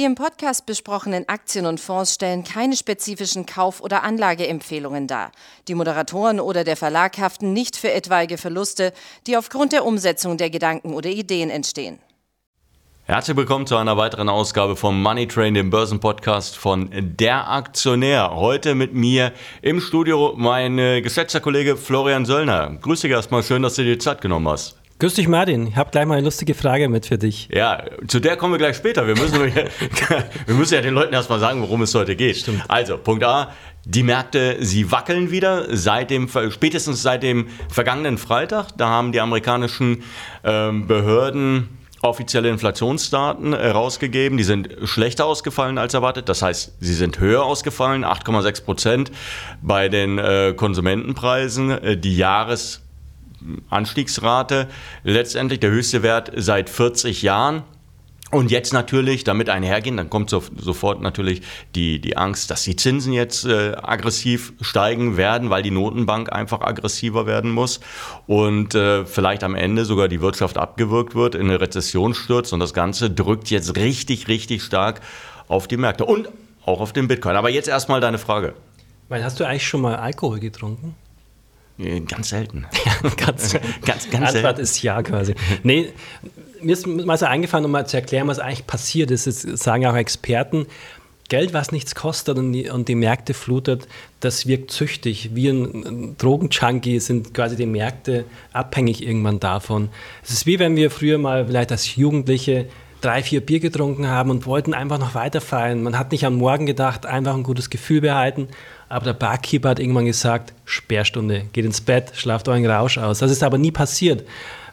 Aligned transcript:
Die 0.00 0.06
im 0.06 0.14
Podcast 0.14 0.64
besprochenen 0.64 1.28
Aktien 1.28 1.66
und 1.66 1.78
Fonds 1.78 2.14
stellen 2.14 2.42
keine 2.42 2.74
spezifischen 2.74 3.44
Kauf- 3.44 3.82
oder 3.82 4.02
Anlageempfehlungen 4.02 5.06
dar. 5.06 5.30
Die 5.68 5.74
Moderatoren 5.74 6.40
oder 6.40 6.64
der 6.64 6.78
Verlag 6.78 7.18
haften 7.18 7.52
nicht 7.52 7.76
für 7.76 7.92
etwaige 7.92 8.38
Verluste, 8.38 8.94
die 9.26 9.36
aufgrund 9.36 9.72
der 9.74 9.84
Umsetzung 9.84 10.38
der 10.38 10.48
Gedanken 10.48 10.94
oder 10.94 11.10
Ideen 11.10 11.50
entstehen. 11.50 11.98
Herzlich 13.04 13.36
willkommen 13.36 13.66
zu 13.66 13.76
einer 13.76 13.98
weiteren 13.98 14.30
Ausgabe 14.30 14.74
vom 14.74 15.02
Money 15.02 15.28
Train, 15.28 15.52
dem 15.52 15.68
Börsenpodcast 15.68 16.56
von 16.56 16.88
Der 16.94 17.50
Aktionär. 17.50 18.30
Heute 18.34 18.74
mit 18.74 18.94
mir 18.94 19.34
im 19.60 19.82
Studio 19.82 20.32
mein 20.34 20.78
geschätzter 20.78 21.40
Kollege 21.40 21.76
Florian 21.76 22.24
Söllner. 22.24 22.74
Grüße 22.80 23.06
dich 23.06 23.14
erstmal, 23.14 23.42
schön, 23.42 23.62
dass 23.62 23.74
du 23.74 23.84
dir 23.84 23.98
Zeit 23.98 24.22
genommen 24.22 24.48
hast. 24.48 24.79
Grüß 25.00 25.14
dich, 25.14 25.28
Martin. 25.28 25.66
Ich 25.66 25.76
habe 25.76 25.90
gleich 25.90 26.04
mal 26.04 26.16
eine 26.16 26.24
lustige 26.24 26.52
Frage 26.52 26.90
mit 26.90 27.06
für 27.06 27.16
dich. 27.16 27.48
Ja, 27.50 27.84
zu 28.06 28.20
der 28.20 28.36
kommen 28.36 28.52
wir 28.52 28.58
gleich 28.58 28.76
später. 28.76 29.06
Wir 29.06 29.16
müssen, 29.16 29.40
wir 30.46 30.54
müssen 30.54 30.74
ja 30.74 30.82
den 30.82 30.92
Leuten 30.92 31.14
erstmal 31.14 31.40
sagen, 31.40 31.62
worum 31.62 31.80
es 31.80 31.94
heute 31.94 32.14
geht. 32.16 32.36
Stimmt. 32.36 32.62
Also, 32.68 32.98
Punkt 32.98 33.24
A. 33.24 33.50
Die 33.86 34.02
Märkte, 34.02 34.58
sie 34.60 34.92
wackeln 34.92 35.30
wieder, 35.30 35.74
seit 35.74 36.10
dem, 36.10 36.28
spätestens 36.50 37.00
seit 37.00 37.22
dem 37.22 37.46
vergangenen 37.70 38.18
Freitag. 38.18 38.76
Da 38.76 38.88
haben 38.88 39.12
die 39.12 39.22
amerikanischen 39.22 40.02
ähm, 40.44 40.86
Behörden 40.86 41.70
offizielle 42.02 42.50
Inflationsdaten 42.50 43.54
herausgegeben. 43.54 44.36
Die 44.36 44.44
sind 44.44 44.68
schlechter 44.84 45.24
ausgefallen 45.24 45.78
als 45.78 45.94
erwartet. 45.94 46.28
Das 46.28 46.42
heißt, 46.42 46.74
sie 46.78 46.94
sind 46.94 47.20
höher 47.20 47.42
ausgefallen, 47.42 48.04
8,6 48.04 48.64
Prozent 48.64 49.12
bei 49.62 49.88
den 49.88 50.18
äh, 50.18 50.52
Konsumentenpreisen. 50.54 51.70
Äh, 51.70 51.96
die 51.96 52.18
Jahres 52.18 52.82
Anstiegsrate, 53.68 54.68
letztendlich 55.04 55.60
der 55.60 55.70
höchste 55.70 56.02
Wert 56.02 56.32
seit 56.36 56.70
40 56.70 57.22
Jahren. 57.22 57.62
Und 58.30 58.52
jetzt 58.52 58.72
natürlich 58.72 59.24
damit 59.24 59.48
einhergehen, 59.48 59.96
dann 59.96 60.08
kommt 60.08 60.30
so, 60.30 60.40
sofort 60.56 61.02
natürlich 61.02 61.42
die, 61.74 62.00
die 62.00 62.16
Angst, 62.16 62.48
dass 62.52 62.62
die 62.62 62.76
Zinsen 62.76 63.12
jetzt 63.12 63.44
äh, 63.44 63.72
aggressiv 63.82 64.52
steigen 64.60 65.16
werden, 65.16 65.50
weil 65.50 65.64
die 65.64 65.72
Notenbank 65.72 66.32
einfach 66.32 66.60
aggressiver 66.60 67.26
werden 67.26 67.50
muss 67.50 67.80
und 68.28 68.76
äh, 68.76 69.04
vielleicht 69.04 69.42
am 69.42 69.56
Ende 69.56 69.84
sogar 69.84 70.06
die 70.06 70.20
Wirtschaft 70.20 70.58
abgewürgt 70.58 71.16
wird, 71.16 71.34
in 71.34 71.48
eine 71.48 71.60
Rezession 71.60 72.14
stürzt 72.14 72.52
und 72.52 72.60
das 72.60 72.72
Ganze 72.72 73.10
drückt 73.10 73.50
jetzt 73.50 73.74
richtig, 73.74 74.28
richtig 74.28 74.62
stark 74.62 75.00
auf 75.48 75.66
die 75.66 75.76
Märkte 75.76 76.04
und 76.04 76.28
auch 76.64 76.80
auf 76.80 76.92
den 76.92 77.08
Bitcoin. 77.08 77.34
Aber 77.34 77.50
jetzt 77.50 77.68
erstmal 77.68 78.00
deine 78.00 78.18
Frage. 78.18 78.54
Weil 79.08 79.24
hast 79.24 79.40
du 79.40 79.44
eigentlich 79.44 79.66
schon 79.66 79.80
mal 79.80 79.96
Alkohol 79.96 80.38
getrunken? 80.38 80.94
Ganz 82.06 82.28
selten. 82.30 82.66
Ganz, 83.16 83.54
ganz, 83.84 84.10
ganz 84.10 84.34
Antwort 84.34 84.34
selten. 84.34 84.60
ist 84.60 84.82
ja 84.82 85.02
quasi. 85.02 85.34
Nee, 85.62 85.92
mir 86.60 86.72
ist 86.72 86.86
mal 86.86 87.16
so 87.16 87.26
eingefallen, 87.26 87.64
um 87.64 87.70
mal 87.70 87.86
zu 87.86 87.96
erklären, 87.96 88.28
was 88.28 88.38
eigentlich 88.38 88.66
passiert 88.66 89.10
ist. 89.10 89.26
Das 89.26 89.42
sagen 89.42 89.86
auch 89.86 89.94
Experten. 89.94 90.66
Geld, 91.30 91.54
was 91.54 91.70
nichts 91.70 91.94
kostet 91.94 92.38
und 92.38 92.52
die, 92.52 92.68
und 92.68 92.88
die 92.88 92.96
Märkte 92.96 93.34
flutet, 93.34 93.86
das 94.18 94.46
wirkt 94.48 94.72
züchtig. 94.72 95.30
Wir 95.32 95.52
ein 95.52 96.16
Drogenjunkie 96.18 96.98
sind 96.98 97.32
quasi 97.32 97.54
die 97.54 97.66
Märkte 97.66 98.24
abhängig 98.52 99.06
irgendwann 99.06 99.38
davon. 99.38 99.90
Es 100.24 100.30
ist 100.30 100.46
wie 100.46 100.58
wenn 100.58 100.74
wir 100.74 100.90
früher 100.90 101.18
mal 101.18 101.46
vielleicht 101.46 101.70
als 101.70 101.94
Jugendliche 101.94 102.66
drei, 103.00 103.22
vier 103.22 103.40
Bier 103.40 103.60
getrunken 103.60 104.08
haben 104.08 104.30
und 104.30 104.44
wollten 104.44 104.74
einfach 104.74 104.98
noch 104.98 105.14
weiter 105.14 105.40
feiern. 105.40 105.82
Man 105.82 105.98
hat 105.98 106.12
nicht 106.12 106.26
am 106.26 106.34
Morgen 106.34 106.66
gedacht, 106.66 107.06
einfach 107.06 107.34
ein 107.34 107.44
gutes 107.44 107.70
Gefühl 107.70 108.00
behalten. 108.00 108.48
Aber 108.90 109.04
der 109.04 109.12
Barkeeper 109.12 109.70
hat 109.70 109.78
irgendwann 109.78 110.04
gesagt, 110.04 110.52
Sperrstunde, 110.64 111.44
geht 111.52 111.64
ins 111.64 111.80
Bett, 111.80 112.10
schlaft 112.14 112.48
euren 112.48 112.66
Rausch 112.66 112.98
aus. 112.98 113.20
Das 113.20 113.30
ist 113.30 113.44
aber 113.44 113.56
nie 113.56 113.70
passiert. 113.70 114.24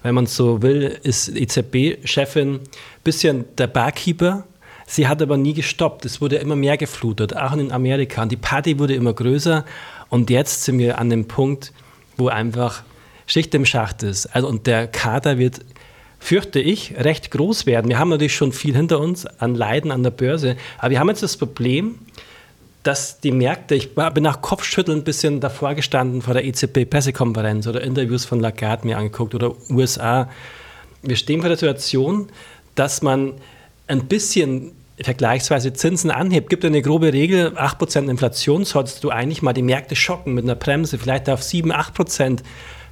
Wenn 0.01 0.15
man 0.15 0.25
so 0.25 0.61
will, 0.63 0.99
ist 1.03 1.29
EZB-Chefin 1.29 2.55
ein 2.55 2.59
bisschen 3.03 3.45
der 3.59 3.67
Barkeeper. 3.67 4.43
Sie 4.87 5.07
hat 5.07 5.21
aber 5.21 5.37
nie 5.37 5.53
gestoppt. 5.53 6.03
Es 6.05 6.19
wurde 6.19 6.37
immer 6.37 6.55
mehr 6.55 6.77
geflutet, 6.77 7.37
auch 7.37 7.53
in 7.53 7.71
Amerika. 7.71 8.23
Und 8.23 8.31
die 8.31 8.37
Party 8.37 8.79
wurde 8.79 8.95
immer 8.95 9.13
größer. 9.13 9.63
Und 10.09 10.31
jetzt 10.31 10.63
sind 10.63 10.79
wir 10.79 10.97
an 10.97 11.11
dem 11.11 11.27
Punkt, 11.27 11.71
wo 12.17 12.27
einfach 12.27 12.81
Schicht 13.27 13.53
im 13.53 13.65
Schacht 13.65 14.01
ist. 14.01 14.25
Also, 14.27 14.47
und 14.47 14.65
der 14.65 14.87
Kader 14.87 15.37
wird 15.37 15.61
fürchte 16.19 16.59
ich, 16.59 16.95
recht 16.97 17.29
groß 17.29 17.67
werden. 17.67 17.89
Wir 17.89 17.99
haben 17.99 18.09
natürlich 18.09 18.35
schon 18.35 18.51
viel 18.51 18.75
hinter 18.75 18.99
uns 18.99 19.27
an 19.27 19.53
Leiden 19.53 19.91
an 19.91 20.01
der 20.01 20.09
Börse, 20.09 20.57
aber 20.79 20.89
wir 20.89 20.99
haben 20.99 21.09
jetzt 21.09 21.21
das 21.21 21.37
Problem, 21.37 21.99
dass 22.83 23.19
die 23.19 23.31
Märkte, 23.31 23.75
ich 23.75 23.95
bin 23.95 24.23
nach 24.23 24.41
Kopfschütteln 24.41 24.99
ein 24.99 25.03
bisschen 25.03 25.39
davor 25.39 25.75
gestanden 25.75 26.21
vor 26.21 26.33
der 26.33 26.45
EZB-Pressekonferenz 26.45 27.67
oder 27.67 27.81
Interviews 27.81 28.25
von 28.25 28.39
Lagarde 28.39 28.87
mir 28.87 28.97
angeguckt 28.97 29.35
oder 29.35 29.55
USA. 29.69 30.29
Wir 31.01 31.15
stehen 31.15 31.41
vor 31.41 31.49
der 31.49 31.57
Situation, 31.57 32.29
dass 32.75 33.01
man 33.01 33.33
ein 33.87 34.07
bisschen 34.07 34.71
vergleichsweise 34.99 35.73
Zinsen 35.73 36.11
anhebt. 36.11 36.49
Gibt 36.49 36.65
eine 36.65 36.81
grobe 36.81 37.13
Regel, 37.13 37.57
8% 37.57 38.09
Inflation 38.09 38.65
solltest 38.65 39.03
du 39.03 39.09
eigentlich 39.09 39.41
mal 39.41 39.53
die 39.53 39.61
Märkte 39.61 39.95
schocken 39.95 40.33
mit 40.33 40.45
einer 40.45 40.55
Bremse, 40.55 40.97
vielleicht 40.97 41.29
auf 41.29 41.43
7, 41.43 41.71
8% 41.71 42.39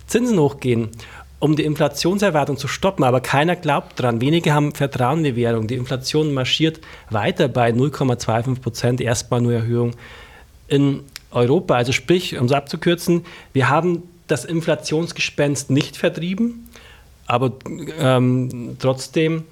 Zinsen 0.08 0.40
hochgehen 0.40 0.90
um 1.40 1.56
die 1.56 1.64
Inflationserwartung 1.64 2.58
zu 2.58 2.68
stoppen. 2.68 3.04
Aber 3.04 3.22
keiner 3.22 3.56
glaubt 3.56 4.00
dran. 4.00 4.22
Wenige 4.22 4.54
haben 4.54 4.74
Vertrauen 4.74 5.20
in 5.20 5.24
die 5.24 5.36
Währung. 5.36 5.68
Die 5.68 5.76
Inflation 5.76 6.34
marschiert 6.34 6.80
weiter 7.10 7.48
bei 7.48 7.70
0,25 7.70 8.62
Prozent, 8.62 9.02
erstmal 9.02 9.42
nur 9.42 9.54
Erhöhung 9.54 9.92
in 10.68 11.02
Europa. 11.32 11.76
Also 11.76 11.92
sprich, 11.92 12.38
um 12.38 12.46
es 12.46 12.52
abzukürzen, 12.52 13.26
wir 13.54 13.70
haben 13.70 14.04
das 14.28 14.46
Inflationsgespenst 14.46 15.70
nicht 15.70 15.98
vertrieben, 15.98 16.70
aber 17.28 17.54
ähm, 18.00 18.78
trotzdem 18.80 19.44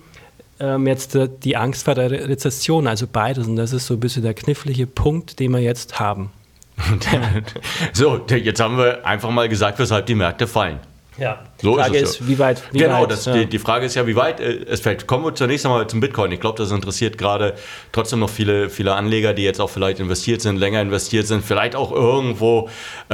ähm, 0.60 0.88
jetzt 0.88 1.18
die 1.44 1.58
Angst 1.58 1.84
vor 1.84 1.96
der 1.96 2.12
Rezession, 2.12 2.88
also 2.88 3.06
beides. 3.12 3.48
Und 3.48 3.56
das 3.56 3.74
ist 3.74 3.86
so 3.86 3.96
ein 3.96 4.00
bisschen 4.00 4.24
der 4.24 4.34
knifflige 4.34 4.88
Punkt, 4.88 5.40
den 5.40 5.52
wir 5.52 5.60
jetzt 5.60 6.00
haben. 6.00 6.32
so, 7.94 8.20
jetzt 8.28 8.60
haben 8.60 8.78
wir 8.78 9.06
einfach 9.06 9.30
mal 9.30 9.48
gesagt, 9.48 9.78
weshalb 9.78 10.08
die 10.08 10.16
Märkte 10.16 10.48
fallen. 10.48 10.80
Ja, 11.18 11.42
die 11.62 11.66
so 11.66 11.76
Frage 11.76 11.98
ist, 11.98 12.20
ist 12.20 12.28
wie 12.28 12.40
weit. 12.40 12.64
Wie 12.72 12.80
genau, 12.80 13.02
weit, 13.04 13.12
das, 13.12 13.26
ja. 13.26 13.34
die, 13.34 13.46
die, 13.46 13.60
Frage 13.60 13.86
ist 13.86 13.96
ja, 13.96 14.08
wie 14.08 14.16
weit 14.16 14.40
äh, 14.40 14.66
es 14.68 14.80
fällt. 14.80 15.06
Kommen 15.06 15.24
wir 15.26 15.36
zunächst 15.36 15.66
einmal 15.66 15.86
zum 15.88 16.00
Bitcoin. 16.00 16.32
Ich 16.32 16.40
glaube, 16.40 16.58
das 16.58 16.72
interessiert 16.72 17.18
gerade 17.18 17.54
trotzdem 17.92 18.20
noch 18.20 18.30
viele, 18.30 18.70
viele 18.70 18.96
Anleger, 18.96 19.34
die 19.34 19.44
jetzt 19.44 19.62
auch 19.62 19.70
vielleicht 19.70 20.00
investiert 20.00 20.42
sind, 20.42 20.58
länger 20.58 20.82
investiert 20.82 21.28
sind, 21.28 21.46
vielleicht 21.46 21.76
auch 21.76 21.92
irgendwo, 21.92 22.70
äh, 23.10 23.14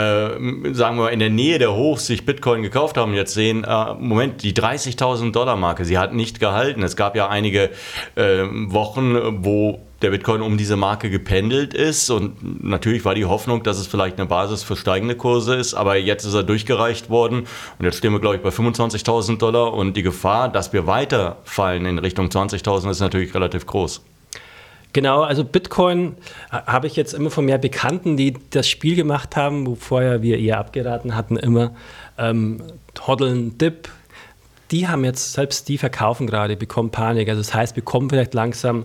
sagen 0.73 0.97
wir 0.97 1.03
mal, 1.03 1.09
in 1.09 1.19
der 1.19 1.29
Nähe 1.29 1.59
der 1.59 1.75
Hochs 1.75 2.07
sich 2.07 2.25
Bitcoin 2.25 2.63
gekauft 2.63 2.95
haben, 2.95 3.13
jetzt 3.13 3.33
sehen, 3.33 3.65
äh, 3.65 3.93
Moment, 3.95 4.43
die 4.43 4.53
30.000 4.53 5.33
Dollar 5.33 5.57
Marke, 5.57 5.83
sie 5.83 5.97
hat 5.97 6.13
nicht 6.13 6.39
gehalten. 6.39 6.83
Es 6.83 6.95
gab 6.95 7.17
ja 7.17 7.27
einige 7.27 7.69
äh, 8.15 8.43
Wochen, 8.49 9.43
wo 9.43 9.81
der 10.01 10.11
Bitcoin 10.11 10.41
um 10.41 10.57
diese 10.57 10.75
Marke 10.75 11.09
gependelt 11.09 11.73
ist. 11.73 12.09
Und 12.09 12.63
natürlich 12.63 13.05
war 13.05 13.15
die 13.15 13.25
Hoffnung, 13.25 13.63
dass 13.63 13.77
es 13.79 13.87
vielleicht 13.87 14.17
eine 14.17 14.27
Basis 14.27 14.63
für 14.63 14.75
steigende 14.75 15.15
Kurse 15.15 15.55
ist, 15.55 15.73
aber 15.73 15.97
jetzt 15.97 16.25
ist 16.25 16.33
er 16.33 16.43
durchgereicht 16.43 17.09
worden. 17.09 17.45
Und 17.77 17.85
jetzt 17.85 17.97
stehen 17.97 18.11
wir, 18.13 18.19
glaube 18.19 18.37
ich, 18.37 18.41
bei 18.41 18.49
25.000 18.49 19.37
Dollar. 19.37 19.73
Und 19.73 19.95
die 19.97 20.03
Gefahr, 20.03 20.49
dass 20.49 20.73
wir 20.73 20.87
weiterfallen 20.87 21.85
in 21.85 21.99
Richtung 21.99 22.27
20.000, 22.27 22.89
ist 22.89 22.99
natürlich 22.99 23.33
relativ 23.33 23.65
groß. 23.65 24.01
Genau, 24.91 25.21
also 25.21 25.43
Bitcoin 25.43 26.15
habe 26.51 26.87
ich 26.87 26.95
jetzt 26.95 27.13
immer 27.13 27.29
von 27.29 27.45
mehr 27.45 27.59
Bekannten, 27.59 28.17
die 28.17 28.33
das 28.49 28.67
Spiel 28.67 28.95
gemacht 28.95 29.35
haben, 29.35 29.67
wo 29.67 29.75
vorher 29.75 30.23
wir 30.23 30.39
eher 30.39 30.57
abgeraten 30.57 31.15
hatten, 31.15 31.37
immer 31.37 31.75
ähm, 32.17 32.63
Hoddeln, 33.05 33.57
Dip. 33.59 33.89
Die 34.71 34.87
haben 34.87 35.05
jetzt, 35.05 35.33
selbst 35.33 35.67
die 35.67 35.77
verkaufen 35.77 36.25
gerade, 36.25 36.55
bekommen 36.55 36.89
Panik. 36.89 37.29
Also 37.29 37.41
das 37.41 37.53
heißt, 37.53 37.75
wir 37.75 37.83
kommen 37.83 38.09
vielleicht 38.09 38.33
langsam 38.33 38.83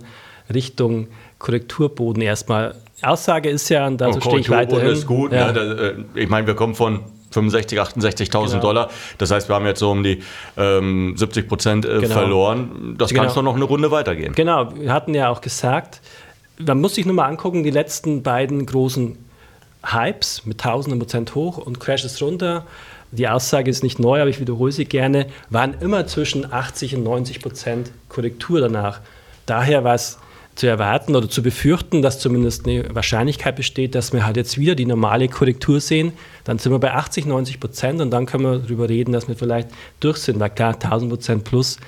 Richtung 0.52 1.08
Korrekturboden 1.38 2.22
erstmal. 2.22 2.74
Aussage 3.02 3.50
ist 3.50 3.68
ja, 3.68 3.86
und 3.86 4.00
dazu 4.00 4.20
stehe 4.20 4.38
ich 4.38 4.50
weiterhin. 4.50 4.86
ist 4.86 5.06
gut. 5.06 5.32
Ja. 5.32 5.52
Ne? 5.52 6.04
Ich 6.14 6.28
meine, 6.28 6.46
wir 6.46 6.54
kommen 6.54 6.74
von 6.74 7.00
65, 7.34 7.80
68.000 7.80 8.30
genau. 8.30 8.60
Dollar. 8.60 8.90
Das 9.18 9.30
heißt, 9.30 9.48
wir 9.48 9.56
haben 9.56 9.66
jetzt 9.66 9.80
so 9.80 9.90
um 9.90 10.02
die 10.02 10.22
ähm, 10.56 11.14
70 11.16 11.48
Prozent 11.48 11.84
äh, 11.84 12.00
genau. 12.00 12.14
verloren. 12.14 12.94
Das 12.96 13.10
genau. 13.10 13.24
kann 13.24 13.32
schon 13.32 13.44
noch 13.44 13.56
eine 13.56 13.64
Runde 13.64 13.90
weitergehen. 13.90 14.34
Genau, 14.34 14.74
wir 14.74 14.92
hatten 14.92 15.14
ja 15.14 15.28
auch 15.28 15.40
gesagt, 15.40 16.00
man 16.58 16.80
muss 16.80 16.94
sich 16.94 17.04
nur 17.04 17.14
mal 17.14 17.26
angucken, 17.26 17.64
die 17.64 17.70
letzten 17.70 18.22
beiden 18.22 18.64
großen 18.64 19.18
Hypes 19.82 20.46
mit 20.46 20.60
tausenden 20.60 20.98
Prozent 20.98 21.34
hoch 21.34 21.58
und 21.58 21.80
Crashes 21.80 22.22
runter. 22.22 22.64
Die 23.10 23.28
Aussage 23.28 23.70
ist 23.70 23.82
nicht 23.82 23.98
neu, 23.98 24.20
aber 24.20 24.30
ich 24.30 24.40
wiederhole 24.40 24.72
sie 24.72 24.86
gerne, 24.86 25.26
waren 25.50 25.74
immer 25.80 26.06
zwischen 26.06 26.52
80 26.52 26.96
und 26.96 27.04
90 27.04 27.42
Prozent 27.42 27.90
Korrektur 28.08 28.60
danach. 28.60 29.00
Daher 29.46 29.84
war 29.84 29.94
es 29.94 30.18
zu 30.54 30.68
erwarten 30.68 31.16
oder 31.16 31.28
zu 31.28 31.42
befürchten, 31.42 32.00
dass 32.00 32.20
zumindest 32.20 32.66
eine 32.66 32.94
Wahrscheinlichkeit 32.94 33.56
besteht, 33.56 33.94
dass 33.94 34.12
wir 34.12 34.24
halt 34.24 34.36
jetzt 34.36 34.56
wieder 34.56 34.74
die 34.74 34.86
normale 34.86 35.28
Korrektur 35.28 35.80
sehen. 35.80 36.12
Dann 36.44 36.58
sind 36.58 36.70
wir 36.70 36.78
bei 36.78 36.92
80, 36.92 37.26
90 37.26 37.58
Prozent 37.58 38.00
und 38.00 38.10
dann 38.10 38.26
können 38.26 38.44
wir 38.44 38.58
darüber 38.58 38.88
reden, 38.88 39.12
dass 39.12 39.26
wir 39.26 39.34
vielleicht 39.34 39.68
durch 40.00 40.18
sind. 40.18 40.38
Weil 40.38 40.50
klar, 40.50 40.74
1000 40.74 41.10
Prozent 41.10 41.44
plus 41.44 41.78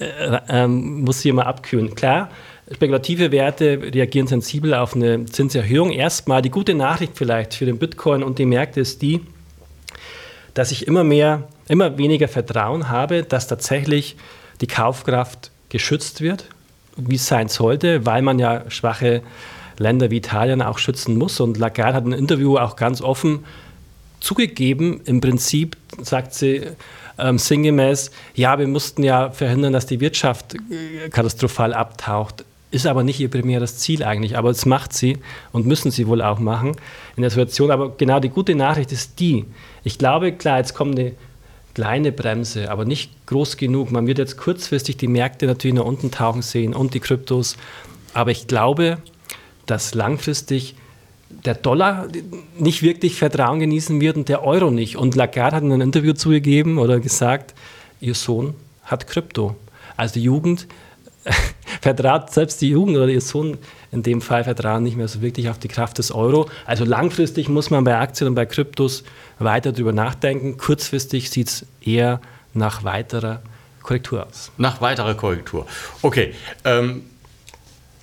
äh, 0.00 0.38
ähm, 0.48 1.02
muss 1.02 1.22
sich 1.22 1.30
immer 1.30 1.46
abkühlen. 1.46 1.94
Klar, 1.94 2.30
spekulative 2.72 3.30
Werte 3.30 3.80
reagieren 3.94 4.26
sensibel 4.26 4.74
auf 4.74 4.96
eine 4.96 5.24
Zinserhöhung. 5.26 5.92
Erstmal 5.92 6.42
die 6.42 6.50
gute 6.50 6.74
Nachricht 6.74 7.12
vielleicht 7.14 7.54
für 7.54 7.66
den 7.66 7.78
Bitcoin 7.78 8.24
und 8.24 8.40
die 8.40 8.46
Märkte 8.46 8.80
ist 8.80 9.00
die, 9.00 9.20
dass 10.54 10.72
ich 10.72 10.88
immer 10.88 11.04
mehr, 11.04 11.46
immer 11.68 11.98
weniger 11.98 12.26
Vertrauen 12.26 12.88
habe, 12.88 13.22
dass 13.22 13.46
tatsächlich 13.46 14.16
die 14.60 14.66
Kaufkraft 14.66 15.52
geschützt 15.68 16.20
wird 16.20 16.48
wie 16.98 17.16
es 17.16 17.26
sein 17.26 17.48
sollte, 17.48 18.04
weil 18.04 18.22
man 18.22 18.38
ja 18.38 18.68
schwache 18.68 19.22
Länder 19.78 20.10
wie 20.10 20.18
Italien 20.18 20.60
auch 20.60 20.78
schützen 20.78 21.16
muss. 21.16 21.40
Und 21.40 21.56
Lagarde 21.56 21.94
hat 21.94 22.04
ein 22.04 22.12
Interview 22.12 22.58
auch 22.58 22.76
ganz 22.76 23.00
offen 23.00 23.44
zugegeben, 24.20 25.00
im 25.04 25.20
Prinzip 25.20 25.76
sagt 26.02 26.34
sie 26.34 26.62
ähm, 27.18 27.38
sinngemäß, 27.38 28.10
ja, 28.34 28.58
wir 28.58 28.66
mussten 28.66 29.02
ja 29.02 29.30
verhindern, 29.30 29.72
dass 29.72 29.86
die 29.86 30.00
Wirtschaft 30.00 30.54
äh, 30.54 31.08
katastrophal 31.08 31.72
abtaucht. 31.72 32.44
Ist 32.70 32.86
aber 32.86 33.02
nicht 33.02 33.18
ihr 33.18 33.30
primäres 33.30 33.78
Ziel 33.78 34.02
eigentlich, 34.02 34.36
aber 34.36 34.50
das 34.50 34.66
macht 34.66 34.92
sie 34.92 35.18
und 35.52 35.66
müssen 35.66 35.90
sie 35.90 36.06
wohl 36.06 36.20
auch 36.20 36.38
machen 36.38 36.76
in 37.16 37.22
der 37.22 37.30
Situation. 37.30 37.70
Aber 37.70 37.96
genau 37.96 38.20
die 38.20 38.28
gute 38.28 38.54
Nachricht 38.54 38.92
ist 38.92 39.18
die, 39.20 39.46
ich 39.84 39.98
glaube, 39.98 40.32
klar, 40.32 40.58
jetzt 40.58 40.74
kommt 40.74 40.98
eine 40.98 41.12
kleine 41.78 42.10
Bremse, 42.10 42.72
aber 42.72 42.84
nicht 42.84 43.12
groß 43.26 43.56
genug. 43.56 43.92
Man 43.92 44.08
wird 44.08 44.18
jetzt 44.18 44.36
kurzfristig 44.36 44.96
die 44.96 45.06
Märkte 45.06 45.46
natürlich 45.46 45.76
nach 45.76 45.84
unten 45.84 46.10
tauchen 46.10 46.42
sehen 46.42 46.74
und 46.74 46.92
die 46.92 46.98
Kryptos. 46.98 47.56
Aber 48.14 48.32
ich 48.32 48.48
glaube, 48.48 48.98
dass 49.66 49.94
langfristig 49.94 50.74
der 51.30 51.54
Dollar 51.54 52.08
nicht 52.58 52.82
wirklich 52.82 53.14
Vertrauen 53.14 53.60
genießen 53.60 54.00
wird 54.00 54.16
und 54.16 54.28
der 54.28 54.42
Euro 54.42 54.72
nicht. 54.72 54.96
Und 54.96 55.14
Lagarde 55.14 55.54
hat 55.54 55.62
in 55.62 55.70
einem 55.70 55.82
Interview 55.82 56.14
zugegeben 56.14 56.78
oder 56.78 56.98
gesagt, 56.98 57.54
ihr 58.00 58.16
Sohn 58.16 58.54
hat 58.82 59.06
Krypto. 59.06 59.54
Also 59.96 60.14
die 60.14 60.24
Jugend 60.24 60.66
vertraut, 61.80 62.32
selbst 62.32 62.60
die 62.60 62.70
Jugend 62.70 62.96
oder 62.96 63.08
ihr 63.08 63.20
Sohn 63.20 63.58
in 63.92 64.02
dem 64.02 64.20
Fall 64.20 64.44
vertrauen 64.44 64.82
nicht 64.82 64.96
mehr 64.96 65.08
so 65.08 65.22
wirklich 65.22 65.48
auf 65.48 65.58
die 65.58 65.68
Kraft 65.68 65.98
des 65.98 66.12
Euro. 66.12 66.48
Also 66.66 66.84
langfristig 66.84 67.48
muss 67.48 67.70
man 67.70 67.84
bei 67.84 67.96
Aktien 67.96 68.28
und 68.28 68.34
bei 68.34 68.46
Kryptos 68.46 69.04
weiter 69.38 69.72
darüber 69.72 69.92
nachdenken. 69.92 70.58
Kurzfristig 70.58 71.30
sieht 71.30 71.48
es 71.48 71.66
eher 71.80 72.20
nach 72.54 72.84
weiterer 72.84 73.40
Korrektur 73.82 74.26
aus. 74.26 74.50
Nach 74.58 74.80
weiterer 74.80 75.14
Korrektur. 75.14 75.66
Okay. 76.02 76.34
Ähm 76.64 77.02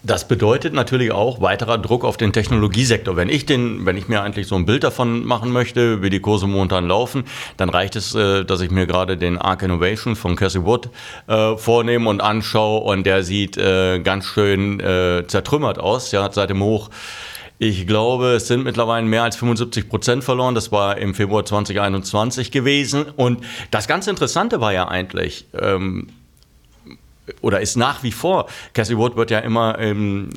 das 0.06 0.28
bedeutet 0.28 0.74
natürlich 0.74 1.12
auch 1.12 1.42
weiterer 1.42 1.78
Druck 1.78 2.04
auf 2.06 2.18
den 2.18 2.32
Technologiesektor. 2.32 3.16
Wenn 3.16 3.30
ich, 3.30 3.46
den, 3.46 3.86
wenn 3.86 3.98
ich 3.98 4.08
mir 4.08 4.22
eigentlich 4.22 4.48
so 4.48 4.56
ein 4.56 4.66
Bild 4.66 4.84
davon 4.84 5.26
machen 5.26 5.52
möchte, 5.52 6.02
wie 6.02 6.10
die 6.10 6.20
Kurse 6.20 6.48
momentan 6.48 6.88
laufen, 6.88 7.24
dann 7.58 7.70
reicht 7.70 7.96
es, 7.96 8.14
äh, 8.14 8.46
dass 8.46 8.62
ich 8.62 8.72
mir 8.72 8.86
gerade 8.86 9.18
den 9.18 9.38
Arc 9.38 9.64
Innovation 9.64 10.16
von 10.16 10.36
Cassie 10.36 10.64
Wood 10.64 10.90
äh, 11.28 11.58
vornehme 11.58 12.10
und 12.10 12.22
anschaue 12.22 12.82
und 12.82 13.06
der 13.06 13.24
sieht 13.24 13.58
äh, 13.58 14.00
ganz 14.00 14.26
schön 14.26 14.80
äh, 14.80 15.24
zertrümmert 15.28 15.80
aus, 15.80 16.12
ja, 16.12 16.32
seit 16.32 16.50
dem 16.50 16.62
Hoch. 16.62 16.90
Ich 17.58 17.88
glaube, 17.88 18.34
es 18.34 18.48
sind 18.48 18.64
mittlerweile 18.64 19.06
mehr 19.06 19.24
als 19.24 19.38
75 19.38 19.88
Prozent 19.88 20.24
verloren. 20.26 20.56
Das 20.56 20.74
war 20.74 20.98
im 20.98 21.16
Februar 21.16 21.46
2021 21.46 22.52
gewesen. 22.52 23.06
Und 23.16 23.46
das 23.72 23.88
ganz 23.88 24.08
Interessante 24.08 24.60
war 24.60 24.74
ja 24.74 24.90
eigentlich, 24.90 25.46
ähm, 25.58 26.08
oder 27.42 27.62
ist 27.62 27.76
nach 27.76 28.04
wie 28.04 28.12
vor, 28.12 28.48
Cassie 28.74 28.98
Wood 28.98 29.16
wird 29.16 29.32
ja 29.32 29.40
immer 29.40 29.78
ähm, 29.80 30.30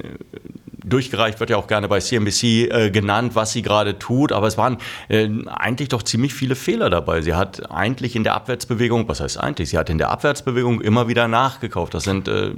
durchgereicht, 0.88 1.40
wird 1.40 1.50
ja 1.50 1.56
auch 1.56 1.66
gerne 1.66 1.88
bei 1.88 2.00
CNBC 2.00 2.42
äh, 2.42 2.90
genannt, 2.90 3.34
was 3.34 3.52
sie 3.52 3.62
gerade 3.62 3.98
tut, 3.98 4.32
aber 4.32 4.46
es 4.46 4.58
waren 4.58 4.78
äh, 5.08 5.28
eigentlich 5.46 5.88
doch 5.88 6.02
ziemlich 6.02 6.34
viele 6.34 6.54
Fehler 6.54 6.90
dabei. 6.90 7.22
Sie 7.22 7.34
hat 7.34 7.70
eigentlich 7.70 8.16
in 8.16 8.24
der 8.24 8.34
Abwärtsbewegung, 8.34 9.08
was 9.08 9.20
heißt 9.20 9.38
eigentlich, 9.38 9.70
sie 9.70 9.78
hat 9.78 9.90
in 9.90 9.98
der 9.98 10.10
Abwärtsbewegung 10.10 10.80
immer 10.80 11.08
wieder 11.08 11.28
nachgekauft. 11.28 11.94
Das 11.94 12.04
sind, 12.04 12.28
äh, 12.28 12.52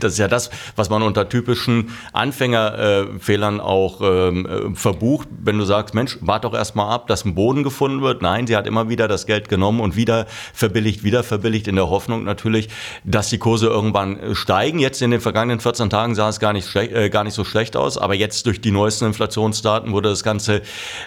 das 0.00 0.12
ist 0.12 0.18
ja 0.18 0.28
das, 0.28 0.50
was 0.76 0.90
man 0.90 1.02
unter 1.02 1.28
typischen 1.28 1.90
Anfängerfehlern 2.12 3.60
auch 3.60 4.00
ähm, 4.02 4.46
äh, 4.46 4.74
verbucht. 4.74 5.28
Wenn 5.42 5.58
du 5.58 5.64
sagst, 5.64 5.94
Mensch, 5.94 6.18
wart 6.20 6.44
doch 6.44 6.54
erstmal 6.54 6.92
ab, 6.92 7.06
dass 7.06 7.24
ein 7.24 7.34
Boden 7.34 7.62
gefunden 7.62 8.02
wird. 8.02 8.22
Nein, 8.22 8.46
sie 8.46 8.56
hat 8.56 8.66
immer 8.66 8.88
wieder 8.88 9.08
das 9.08 9.26
Geld 9.26 9.48
genommen 9.48 9.80
und 9.80 9.96
wieder 9.96 10.26
verbilligt, 10.52 11.04
wieder 11.04 11.22
verbilligt 11.22 11.68
in 11.68 11.76
der 11.76 11.90
Hoffnung 11.90 12.24
natürlich, 12.24 12.68
dass 13.04 13.28
die 13.28 13.38
Kurse 13.38 13.66
irgendwann 13.66 14.18
äh, 14.18 14.34
steigen. 14.34 14.78
Jetzt 14.78 15.02
in 15.02 15.10
den 15.10 15.20
vergangenen 15.20 15.60
14 15.60 15.90
Tagen 15.90 16.14
sah 16.14 16.28
es 16.28 16.40
gar 16.40 16.52
nicht, 16.52 16.74
äh, 16.74 17.10
gar 17.10 17.24
nicht 17.24 17.34
so 17.34 17.44
schlecht 17.44 17.67
aus, 17.76 17.98
aber 17.98 18.14
jetzt 18.14 18.46
durch 18.46 18.60
die 18.60 18.70
neuesten 18.70 19.06
Inflationsdaten 19.06 19.92
wurde 19.92 20.08
das 20.08 20.22
Ganze 20.22 20.62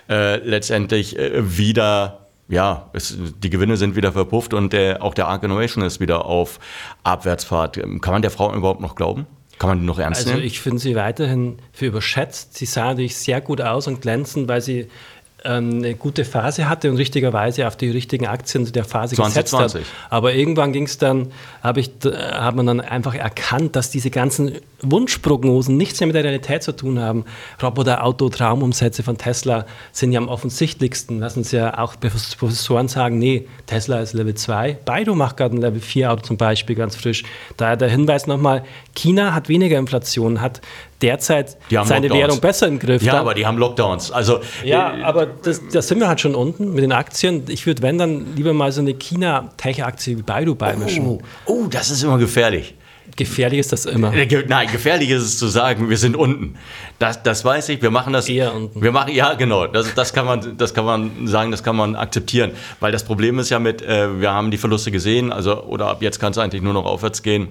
äh, 0.10 0.38
letztendlich 0.38 1.18
äh, 1.18 1.58
wieder 1.58 2.18
ja, 2.52 2.90
es, 2.92 3.18
die 3.42 3.50
Gewinne 3.50 3.78
sind 3.78 3.96
wieder 3.96 4.12
verpufft 4.12 4.54
und 4.54 4.74
der, 4.74 5.02
auch 5.02 5.14
der 5.14 5.30
Arc 5.30 5.42
Innovation 5.44 5.86
ist 5.86 6.02
wieder 6.02 6.26
auf 6.26 6.60
Abwärtsfahrt. 7.04 7.78
Kann 7.78 8.12
man 8.14 8.22
der 8.22 8.30
Frau 8.30 8.54
überhaupt 8.54 8.82
noch 8.82 8.96
glauben? 8.96 9.26
Kann 9.58 9.70
man 9.70 9.80
die 9.80 9.86
noch 9.86 10.00
ernst 10.00 10.22
also 10.22 10.32
nehmen? 10.32 10.42
Also 10.42 10.48
ich 10.48 10.60
finde 10.60 10.80
sie 10.80 10.96
weiterhin 10.96 11.60
für 11.72 11.86
überschätzt. 11.86 12.58
Sie 12.58 12.66
sah 12.66 12.88
natürlich 12.88 13.16
sehr 13.16 13.40
gut 13.40 13.62
aus 13.62 13.88
und 13.88 14.02
glänzend, 14.02 14.50
weil 14.50 14.60
sie 14.60 14.90
eine 15.44 15.96
gute 15.96 16.24
Phase 16.24 16.70
hatte 16.70 16.90
und 16.90 16.98
richtigerweise 16.98 17.68
auf 17.68 17.76
die 17.76 17.90
richtigen 17.90 18.28
Aktien 18.28 18.72
der 18.72 18.86
Phase 18.86 19.16
2020. 19.16 19.74
gesetzt 19.74 19.90
hat. 19.90 20.12
Aber 20.12 20.34
irgendwann 20.34 20.72
ging 20.72 20.84
es 20.84 20.98
dann, 20.98 21.32
habe 21.64 21.80
ich, 21.80 21.92
hat 22.04 22.56
man 22.56 22.68
dann 22.68 22.80
einfach 22.80 23.16
erkannt, 23.16 23.76
dass 23.76 23.90
diese 23.90 24.12
ganzen 24.12 24.58
Wunschprognosen 24.82 25.78
nichts 25.78 26.00
mehr 26.00 26.08
mit 26.08 26.16
der 26.16 26.24
Realität 26.24 26.62
zu 26.64 26.76
tun 26.76 27.00
haben. 27.00 27.26
Roboter, 27.62 28.04
Auto, 28.04 28.30
Traumumsätze 28.30 29.04
von 29.04 29.18
Tesla 29.18 29.66
sind 29.92 30.12
ja 30.12 30.20
am 30.20 30.28
offensichtlichsten. 30.28 31.20
Lassen 31.20 31.44
Sie 31.44 31.58
ja 31.58 31.78
auch 31.80 31.96
Professoren 32.00 32.88
sagen, 32.88 33.18
nee, 33.18 33.48
Tesla 33.66 34.00
ist 34.00 34.14
Level 34.14 34.36
2. 34.36 34.78
Baidu 34.86 35.16
macht 35.16 35.38
gerade 35.38 35.56
ein 35.56 35.62
Level 35.62 35.82
4 35.82 36.12
Auto 36.12 36.22
zum 36.22 36.38
Beispiel 36.38 36.76
ganz 36.76 36.96
frisch. 36.96 37.24
Daher 37.58 37.78
der 37.78 37.90
Hinweis 37.90 38.28
nochmal, 38.28 38.64
China 38.96 39.34
hat 39.34 39.50
weniger 39.50 39.80
Inflation, 39.80 40.42
hat 40.42 40.62
derzeit 41.02 41.58
seine 41.70 42.08
Lockdowns. 42.08 42.14
Währung 42.14 42.42
besser 42.42 42.68
im 42.68 42.80
Griff. 42.80 43.02
Ja, 43.02 43.20
aber 43.20 43.34
die 43.34 43.46
haben 43.46 43.58
Lockdowns. 43.58 44.12
Also, 44.12 44.42
ja, 44.64 44.98
äh, 44.98 45.04
aber 45.04 45.28
das, 45.44 45.62
das, 45.72 45.88
sind 45.88 46.00
wir 46.00 46.08
halt 46.08 46.22
schon 46.22 46.36
unten 46.36 46.74
mit 46.74 46.84
den 46.84 46.92
Aktien. 46.92 47.44
Ich 47.48 47.66
würde, 47.66 47.82
wenn, 47.82 47.98
dann 47.98 48.36
lieber 48.36 48.54
mal 48.54 48.72
so 48.72 48.82
eine 48.82 48.94
China-Tech-Aktie 48.94 50.18
wie 50.18 50.22
Baidu 50.22 50.56
beimischen. 50.56 51.06
Oh, 51.06 51.22
oh, 51.46 51.68
das 51.70 51.92
ist 51.92 52.04
immer 52.04 52.18
gefährlich. 52.18 52.76
Gefährlich 53.16 53.60
ist 53.60 53.72
das 53.72 53.86
immer. 53.86 54.14
Äh, 54.14 54.46
nein, 54.48 54.68
gefährlich 54.72 55.10
ist 55.10 55.24
es 55.24 55.38
zu 55.38 55.48
sagen, 55.48 55.90
wir 55.90 55.98
sind 55.98 56.16
unten. 56.16 56.56
Das, 57.00 57.22
das 57.24 57.44
weiß 57.44 57.70
ich, 57.70 57.82
wir 57.82 57.92
machen 57.92 58.14
das. 58.14 58.30
Eher 58.30 58.54
unten. 58.54 58.82
Wir 58.82 58.92
machen, 58.92 59.14
ja, 59.14 59.34
genau. 59.34 59.68
Das, 59.68 59.94
das, 59.94 60.14
kann 60.14 60.26
man, 60.26 60.58
das 60.58 60.74
kann 60.74 60.86
man 60.86 61.28
sagen, 61.28 61.52
das 61.52 61.64
kann 61.64 61.76
man 61.76 61.96
akzeptieren. 61.96 62.52
Weil 62.80 62.92
das 62.92 63.04
Problem 63.04 63.40
ist 63.40 63.50
ja 63.50 63.60
mit, 63.60 63.82
äh, 63.82 64.20
wir 64.22 64.32
haben 64.32 64.52
die 64.52 64.58
Verluste 64.58 64.92
gesehen, 64.92 65.34
also, 65.34 65.64
oder 65.64 65.88
ab 65.88 66.02
jetzt 66.02 66.20
kann 66.20 66.32
es 66.32 66.38
eigentlich 66.38 66.62
nur 66.62 66.74
noch 66.74 66.86
aufwärts 66.86 67.22
gehen. 67.22 67.50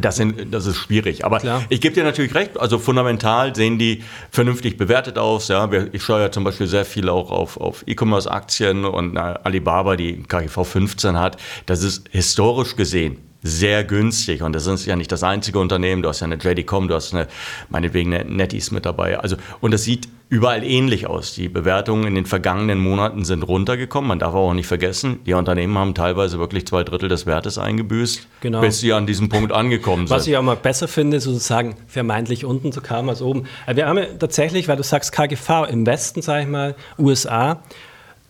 Das, 0.00 0.16
sind, 0.16 0.54
das 0.54 0.66
ist 0.66 0.76
schwierig. 0.76 1.24
Aber 1.24 1.38
Klar. 1.38 1.64
ich 1.68 1.80
gebe 1.80 1.94
dir 1.94 2.04
natürlich 2.04 2.34
recht, 2.34 2.58
also 2.58 2.78
fundamental 2.78 3.54
sehen 3.56 3.78
die 3.78 4.04
vernünftig 4.30 4.76
bewertet 4.76 5.18
aus. 5.18 5.48
Ja. 5.48 5.68
Ich 5.92 6.02
schaue 6.02 6.20
ja 6.20 6.30
zum 6.30 6.44
Beispiel 6.44 6.66
sehr 6.66 6.84
viel 6.84 7.08
auch 7.08 7.30
auf, 7.30 7.56
auf 7.56 7.82
E-Commerce-Aktien 7.86 8.84
und 8.84 9.16
Alibaba, 9.16 9.96
die 9.96 10.22
KGV 10.22 10.64
15 10.64 11.18
hat. 11.18 11.38
Das 11.66 11.82
ist 11.82 12.08
historisch 12.10 12.76
gesehen 12.76 13.29
sehr 13.42 13.84
günstig. 13.84 14.42
Und 14.42 14.54
das 14.54 14.66
ist 14.66 14.86
ja 14.86 14.96
nicht 14.96 15.10
das 15.12 15.22
einzige 15.22 15.58
Unternehmen. 15.58 16.02
Du 16.02 16.08
hast 16.08 16.20
ja 16.20 16.26
eine 16.26 16.36
JD.com, 16.36 16.88
du 16.88 16.94
hast 16.94 17.14
eine, 17.14 17.26
meinetwegen 17.68 18.12
eine 18.12 18.24
Netties 18.24 18.70
mit 18.70 18.84
dabei. 18.84 19.18
Also, 19.18 19.36
und 19.60 19.72
das 19.72 19.84
sieht 19.84 20.08
überall 20.28 20.62
ähnlich 20.62 21.06
aus. 21.06 21.34
Die 21.34 21.48
Bewertungen 21.48 22.06
in 22.06 22.14
den 22.14 22.26
vergangenen 22.26 22.78
Monaten 22.78 23.24
sind 23.24 23.42
runtergekommen. 23.42 24.08
Man 24.08 24.18
darf 24.18 24.34
auch 24.34 24.54
nicht 24.54 24.68
vergessen, 24.68 25.18
die 25.26 25.34
Unternehmen 25.34 25.76
haben 25.76 25.94
teilweise 25.94 26.38
wirklich 26.38 26.66
zwei 26.66 26.84
Drittel 26.84 27.08
des 27.08 27.26
Wertes 27.26 27.58
eingebüßt, 27.58 28.28
genau. 28.40 28.60
bis 28.60 28.78
sie 28.78 28.92
an 28.92 29.06
diesem 29.06 29.28
Punkt 29.28 29.52
angekommen 29.52 30.06
sind. 30.06 30.16
Was 30.16 30.26
ich 30.26 30.36
auch 30.36 30.42
mal 30.42 30.56
besser 30.56 30.86
finde, 30.86 31.20
sozusagen 31.20 31.74
vermeintlich 31.88 32.44
unten 32.44 32.70
zu 32.70 32.80
kamen 32.80 33.08
als 33.08 33.22
oben. 33.22 33.46
Wir 33.72 33.88
haben 33.88 33.98
ja 33.98 34.06
tatsächlich, 34.18 34.68
weil 34.68 34.76
du 34.76 34.84
sagst 34.84 35.12
KGV, 35.12 35.68
im 35.68 35.84
Westen, 35.84 36.22
sage 36.22 36.42
ich 36.42 36.48
mal, 36.48 36.76
USA, 36.96 37.62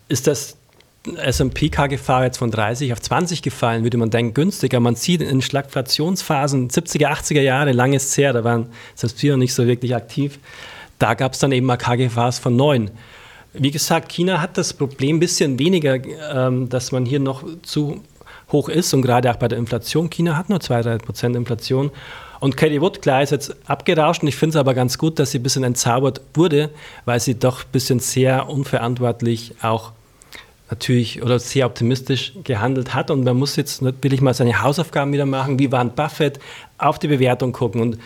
ist 0.07 0.25
das 0.25 0.57
S&P 1.15 1.69
KGV 1.69 2.09
jetzt 2.21 2.37
von 2.37 2.51
30 2.51 2.93
auf 2.93 3.01
20 3.01 3.41
gefallen, 3.41 3.83
würde 3.83 3.97
man 3.97 4.11
denken, 4.11 4.35
günstiger. 4.35 4.79
Man 4.79 4.95
sieht 4.95 5.21
in 5.21 5.41
Schlagflationsphasen, 5.41 6.69
70er, 6.69 7.07
80er 7.07 7.41
Jahre, 7.41 7.71
langes 7.71 8.15
her, 8.17 8.33
da 8.33 8.43
waren 8.43 8.67
selbst 8.93 9.21
wir 9.23 9.31
noch 9.31 9.39
nicht 9.39 9.53
so 9.53 9.65
wirklich 9.65 9.95
aktiv, 9.95 10.37
da 10.99 11.15
gab 11.15 11.33
es 11.33 11.39
dann 11.39 11.51
eben 11.51 11.65
mal 11.65 11.77
KGVs 11.77 12.37
von 12.37 12.55
9. 12.55 12.91
Wie 13.53 13.71
gesagt, 13.71 14.11
China 14.11 14.39
hat 14.39 14.57
das 14.57 14.73
Problem 14.73 15.17
ein 15.17 15.19
bisschen 15.19 15.57
weniger, 15.57 15.97
ähm, 16.33 16.69
dass 16.69 16.91
man 16.91 17.05
hier 17.05 17.19
noch 17.19 17.43
zu 17.63 18.01
hoch 18.51 18.69
ist 18.69 18.93
und 18.93 19.01
gerade 19.01 19.31
auch 19.31 19.37
bei 19.37 19.47
der 19.47 19.57
Inflation. 19.57 20.09
China 20.09 20.37
hat 20.37 20.49
nur 20.49 20.59
2-3% 20.59 21.35
Inflation. 21.35 21.91
Und 22.39 22.57
Katie 22.57 22.81
Wood, 22.81 23.01
klar, 23.01 23.21
ist 23.21 23.31
jetzt 23.31 23.55
abgerauscht 23.67 24.21
und 24.21 24.27
ich 24.27 24.35
finde 24.35 24.57
es 24.57 24.59
aber 24.59 24.73
ganz 24.73 24.97
gut, 24.97 25.19
dass 25.19 25.31
sie 25.31 25.39
ein 25.39 25.43
bisschen 25.43 25.63
entzaubert 25.63 26.21
wurde, 26.33 26.69
weil 27.05 27.19
sie 27.19 27.35
doch 27.37 27.63
ein 27.63 27.71
bisschen 27.71 27.99
sehr 27.99 28.49
unverantwortlich 28.49 29.55
auch 29.61 29.91
natürlich 30.71 31.21
oder 31.21 31.37
sehr 31.37 31.65
optimistisch 31.67 32.33
gehandelt 32.43 32.95
hat. 32.95 33.11
Und 33.11 33.23
man 33.23 33.37
muss 33.37 33.55
jetzt 33.57 33.81
natürlich 33.81 34.21
mal 34.21 34.33
seine 34.33 34.63
Hausaufgaben 34.63 35.13
wieder 35.13 35.25
machen. 35.25 35.59
Wie 35.59 35.71
war 35.71 35.85
Buffett? 35.85 36.39
Auf 36.77 36.97
die 36.97 37.09
Bewertung 37.09 37.51
gucken. 37.51 37.81
Und 37.81 37.99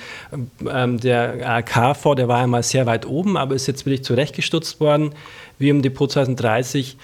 ähm, 0.70 1.00
der 1.00 1.50
AK-Fonds, 1.50 2.18
der 2.18 2.28
war 2.28 2.42
ja 2.42 2.48
mal 2.48 2.64
sehr 2.64 2.86
weit 2.86 3.06
oben, 3.06 3.38
aber 3.38 3.56
ist 3.56 3.68
jetzt 3.68 3.86
wirklich 3.86 4.04
zurechtgestutzt 4.04 4.82
worden. 4.82 5.12
Wir 5.58 5.72
im 5.72 5.82
Depot 5.82 6.12
2030 6.12 6.98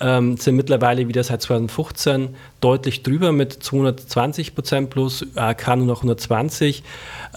ähm, 0.00 0.36
sind 0.36 0.56
mittlerweile 0.56 1.08
wieder 1.08 1.22
seit 1.22 1.40
2015 1.40 2.34
deutlich 2.60 3.02
drüber 3.02 3.32
mit 3.32 3.52
220 3.52 4.54
Prozent 4.54 4.90
plus, 4.90 5.24
AK 5.36 5.76
nur 5.76 5.86
noch 5.86 5.98
120, 5.98 6.82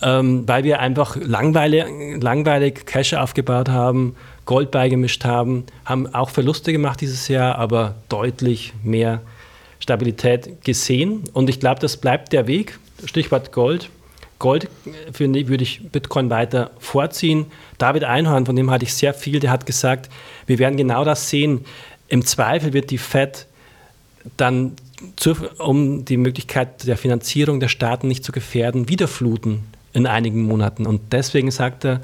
ähm, 0.01 0.47
weil 0.47 0.63
wir 0.65 0.79
einfach 0.79 1.15
langweilig, 1.15 1.85
langweilig 2.19 2.85
Cash 2.85 3.13
aufgebaut 3.13 3.69
haben 3.69 4.15
Gold 4.47 4.71
beigemischt 4.71 5.25
haben, 5.25 5.65
haben 5.85 6.07
auch 6.15 6.31
Verluste 6.31 6.71
gemacht 6.71 7.01
dieses 7.01 7.27
Jahr, 7.27 7.57
aber 7.59 7.95
deutlich 8.09 8.73
mehr 8.81 9.21
Stabilität 9.79 10.63
gesehen. 10.63 11.25
Und 11.33 11.49
ich 11.49 11.59
glaube, 11.59 11.79
das 11.81 11.97
bleibt 11.97 12.33
der 12.33 12.47
Weg. 12.47 12.79
Stichwort 13.05 13.51
Gold. 13.51 13.89
Gold 14.39 14.69
finde 15.11 15.47
würde 15.47 15.63
ich 15.63 15.81
Bitcoin 15.91 16.29
weiter 16.29 16.71
vorziehen. 16.79 17.47
David 17.77 18.05
Einhorn, 18.05 18.45
von 18.45 18.55
dem 18.55 18.71
hatte 18.71 18.85
ich 18.85 18.93
sehr 18.93 19.13
viel, 19.13 19.39
der 19.39 19.51
hat 19.51 19.65
gesagt, 19.65 20.09
wir 20.45 20.59
werden 20.59 20.77
genau 20.77 21.03
das 21.03 21.29
sehen. 21.29 21.65
Im 22.07 22.25
Zweifel 22.25 22.71
wird 22.71 22.89
die 22.89 22.99
Fed 22.99 23.47
dann, 24.37 24.73
um 25.57 26.05
die 26.05 26.17
Möglichkeit 26.17 26.87
der 26.87 26.97
Finanzierung 26.97 27.59
der 27.59 27.67
Staaten 27.67 28.07
nicht 28.07 28.23
zu 28.23 28.31
gefährden, 28.31 28.87
wiederfluten 28.87 29.63
in 29.93 30.07
einigen 30.07 30.43
Monaten. 30.43 30.85
Und 30.85 31.11
deswegen 31.11 31.51
sagt 31.51 31.83
er, 31.83 32.01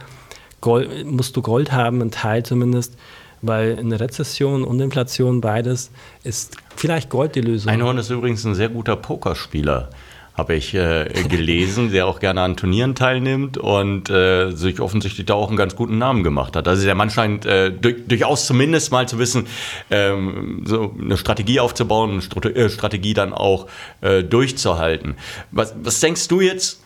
Gold, 0.63 1.05
musst 1.05 1.35
du 1.35 1.41
Gold 1.41 1.73
haben, 1.73 2.01
ein 2.01 2.09
Teil 2.09 2.43
zumindest, 2.43 2.95
weil 3.41 3.77
eine 3.77 3.99
Rezession 3.99 4.63
und 4.63 4.79
Inflation 4.79 5.41
beides 5.41 5.91
ist 6.23 6.55
vielleicht 6.77 7.09
Gold 7.09 7.35
die 7.35 7.41
Lösung. 7.41 7.69
Einhorn 7.69 7.97
ist 7.97 8.09
übrigens 8.09 8.45
ein 8.45 8.55
sehr 8.55 8.69
guter 8.69 8.95
Pokerspieler 8.95 9.89
habe 10.35 10.55
ich 10.55 10.73
äh, 10.73 11.05
gelesen, 11.29 11.91
der 11.91 12.07
auch 12.07 12.19
gerne 12.19 12.41
an 12.41 12.57
Turnieren 12.57 12.95
teilnimmt 12.95 13.57
und 13.57 14.09
äh, 14.09 14.49
sich 14.51 14.79
offensichtlich 14.79 15.27
da 15.27 15.35
auch 15.35 15.49
einen 15.49 15.57
ganz 15.57 15.75
guten 15.75 15.99
Namen 15.99 16.23
gemacht 16.23 16.55
hat. 16.55 16.67
Also 16.67 16.85
der 16.85 16.95
Mann 16.95 17.11
scheint 17.11 17.45
äh, 17.45 17.71
durch, 17.71 18.07
durchaus 18.07 18.47
zumindest 18.47 18.91
mal 18.91 19.07
zu 19.07 19.19
wissen, 19.19 19.45
ähm, 19.91 20.63
so 20.65 20.95
eine 20.99 21.17
Strategie 21.17 21.59
aufzubauen, 21.59 22.19
eine 22.35 22.55
äh, 22.55 22.69
Strategie 22.69 23.13
dann 23.13 23.31
auch 23.31 23.67
äh, 24.01 24.23
durchzuhalten. 24.23 25.17
Was, 25.51 25.75
was 25.83 25.99
denkst 25.99 26.27
du 26.29 26.41
jetzt? 26.41 26.82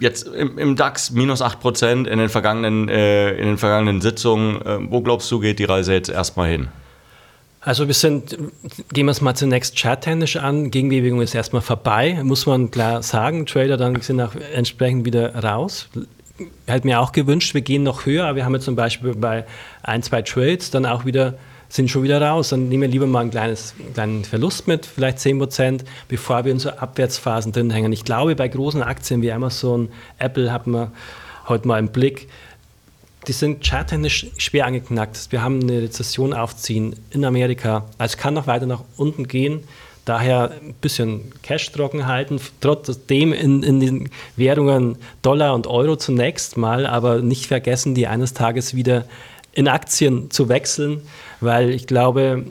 Jetzt 0.00 0.26
im, 0.26 0.56
im 0.58 0.76
DAX 0.76 1.10
minus 1.10 1.42
8% 1.42 2.06
in 2.06 2.18
den 2.18 2.28
vergangenen, 2.28 2.88
äh, 2.88 3.32
in 3.32 3.46
den 3.46 3.58
vergangenen 3.58 4.00
Sitzungen. 4.00 4.88
wo 4.90 5.00
glaubst 5.00 5.30
du, 5.30 5.40
geht 5.40 5.58
die 5.58 5.64
Reise 5.64 5.92
jetzt 5.92 6.08
erstmal 6.08 6.50
hin? 6.50 6.68
Also 7.60 7.86
wir 7.88 7.94
sind, 7.94 8.38
gehen 8.92 9.06
wir 9.06 9.10
es 9.10 9.20
mal 9.20 9.34
zunächst 9.34 9.76
charttechnisch 9.76 10.36
an. 10.36 10.70
Gegenbewegung 10.70 11.20
ist 11.20 11.34
erstmal 11.34 11.62
vorbei, 11.62 12.20
muss 12.22 12.46
man 12.46 12.70
klar 12.70 13.02
sagen. 13.02 13.46
Trader 13.46 13.76
dann 13.76 14.00
sind 14.00 14.20
auch 14.20 14.34
entsprechend 14.54 15.04
wieder 15.04 15.34
raus. 15.34 15.88
Hätte 16.66 16.86
mir 16.86 17.00
auch 17.00 17.10
gewünscht, 17.10 17.54
wir 17.54 17.62
gehen 17.62 17.82
noch 17.82 18.06
höher, 18.06 18.26
aber 18.26 18.36
wir 18.36 18.44
haben 18.44 18.54
jetzt 18.54 18.64
zum 18.64 18.76
Beispiel 18.76 19.14
bei 19.14 19.44
ein, 19.82 20.02
zwei 20.04 20.22
Trades 20.22 20.70
dann 20.70 20.86
auch 20.86 21.04
wieder, 21.04 21.34
sind 21.68 21.90
schon 21.90 22.02
wieder 22.02 22.20
raus. 22.20 22.50
Dann 22.50 22.68
nehmen 22.68 22.82
wir 22.82 22.88
lieber 22.88 23.06
mal 23.06 23.20
einen 23.20 23.30
kleines, 23.30 23.74
kleinen 23.94 24.24
Verlust 24.24 24.66
mit, 24.66 24.86
vielleicht 24.86 25.18
10 25.20 25.38
Prozent, 25.38 25.84
bevor 26.08 26.44
wir 26.44 26.52
in 26.52 26.58
so 26.58 26.70
Abwärtsphasen 26.70 27.52
drin 27.52 27.70
hängen. 27.70 27.92
Ich 27.92 28.04
glaube, 28.04 28.34
bei 28.34 28.48
großen 28.48 28.82
Aktien 28.82 29.22
wie 29.22 29.32
Amazon, 29.32 29.88
Apple 30.18 30.52
hat 30.52 30.66
man 30.66 30.92
heute 31.46 31.68
mal 31.68 31.78
im 31.78 31.88
Blick, 31.88 32.28
die 33.26 33.32
sind 33.32 33.62
charttechnisch 33.62 34.28
schwer 34.38 34.66
angeknackt. 34.66 35.28
Wir 35.30 35.42
haben 35.42 35.60
eine 35.60 35.82
Rezession 35.82 36.32
aufziehen 36.32 36.96
in 37.10 37.24
Amerika. 37.24 37.84
Also 37.98 38.14
es 38.14 38.16
kann 38.16 38.34
noch 38.34 38.46
weiter 38.46 38.66
nach 38.66 38.82
unten 38.96 39.28
gehen. 39.28 39.64
Daher 40.06 40.52
ein 40.62 40.72
bisschen 40.80 41.32
Cash 41.42 41.70
trocken 41.72 42.06
halten, 42.06 42.40
trotzdem 42.62 43.34
in, 43.34 43.62
in 43.62 43.80
den 43.80 44.10
Währungen 44.36 44.96
Dollar 45.20 45.54
und 45.54 45.66
Euro 45.66 45.96
zunächst 45.96 46.56
mal, 46.56 46.86
aber 46.86 47.20
nicht 47.20 47.44
vergessen, 47.44 47.94
die 47.94 48.06
eines 48.06 48.32
Tages 48.32 48.74
wieder 48.74 49.04
in 49.52 49.68
Aktien 49.68 50.30
zu 50.30 50.48
wechseln, 50.48 51.02
weil 51.40 51.70
ich 51.70 51.86
glaube, 51.86 52.44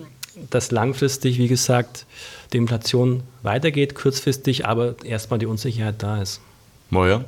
dass 0.50 0.72
langfristig, 0.72 1.38
wie 1.38 1.48
gesagt, 1.48 2.06
die 2.54 2.58
Inflation 2.58 3.24
weitergeht, 3.44 3.96
kurzfristig, 3.96 4.66
aber 4.66 4.96
erstmal 5.04 5.40
die 5.40 5.46
Unsicherheit 5.46 5.96
da 6.04 6.22
ist. 6.22 6.42
Moja. 6.90 7.26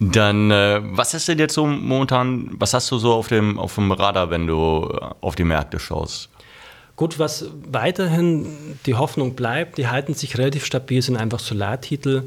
Dann, 0.00 0.50
äh, 0.50 0.80
was 0.82 1.12
ist 1.12 1.28
denn 1.28 1.38
jetzt 1.38 1.54
so 1.54 1.66
momentan, 1.66 2.50
was 2.52 2.72
hast 2.72 2.90
du 2.90 2.98
so 2.98 3.12
auf 3.12 3.28
dem, 3.28 3.58
auf 3.58 3.74
dem 3.74 3.92
Radar, 3.92 4.30
wenn 4.30 4.46
du 4.46 4.88
äh, 4.90 5.06
auf 5.20 5.34
die 5.34 5.44
Märkte 5.44 5.78
schaust? 5.78 6.30
Gut, 6.96 7.18
was 7.18 7.50
weiterhin 7.70 8.46
die 8.86 8.94
Hoffnung 8.94 9.34
bleibt, 9.34 9.76
die 9.76 9.86
halten 9.86 10.14
sich 10.14 10.38
relativ 10.38 10.64
stabil, 10.64 11.02
sind 11.02 11.18
einfach 11.18 11.40
Solartitel, 11.40 12.22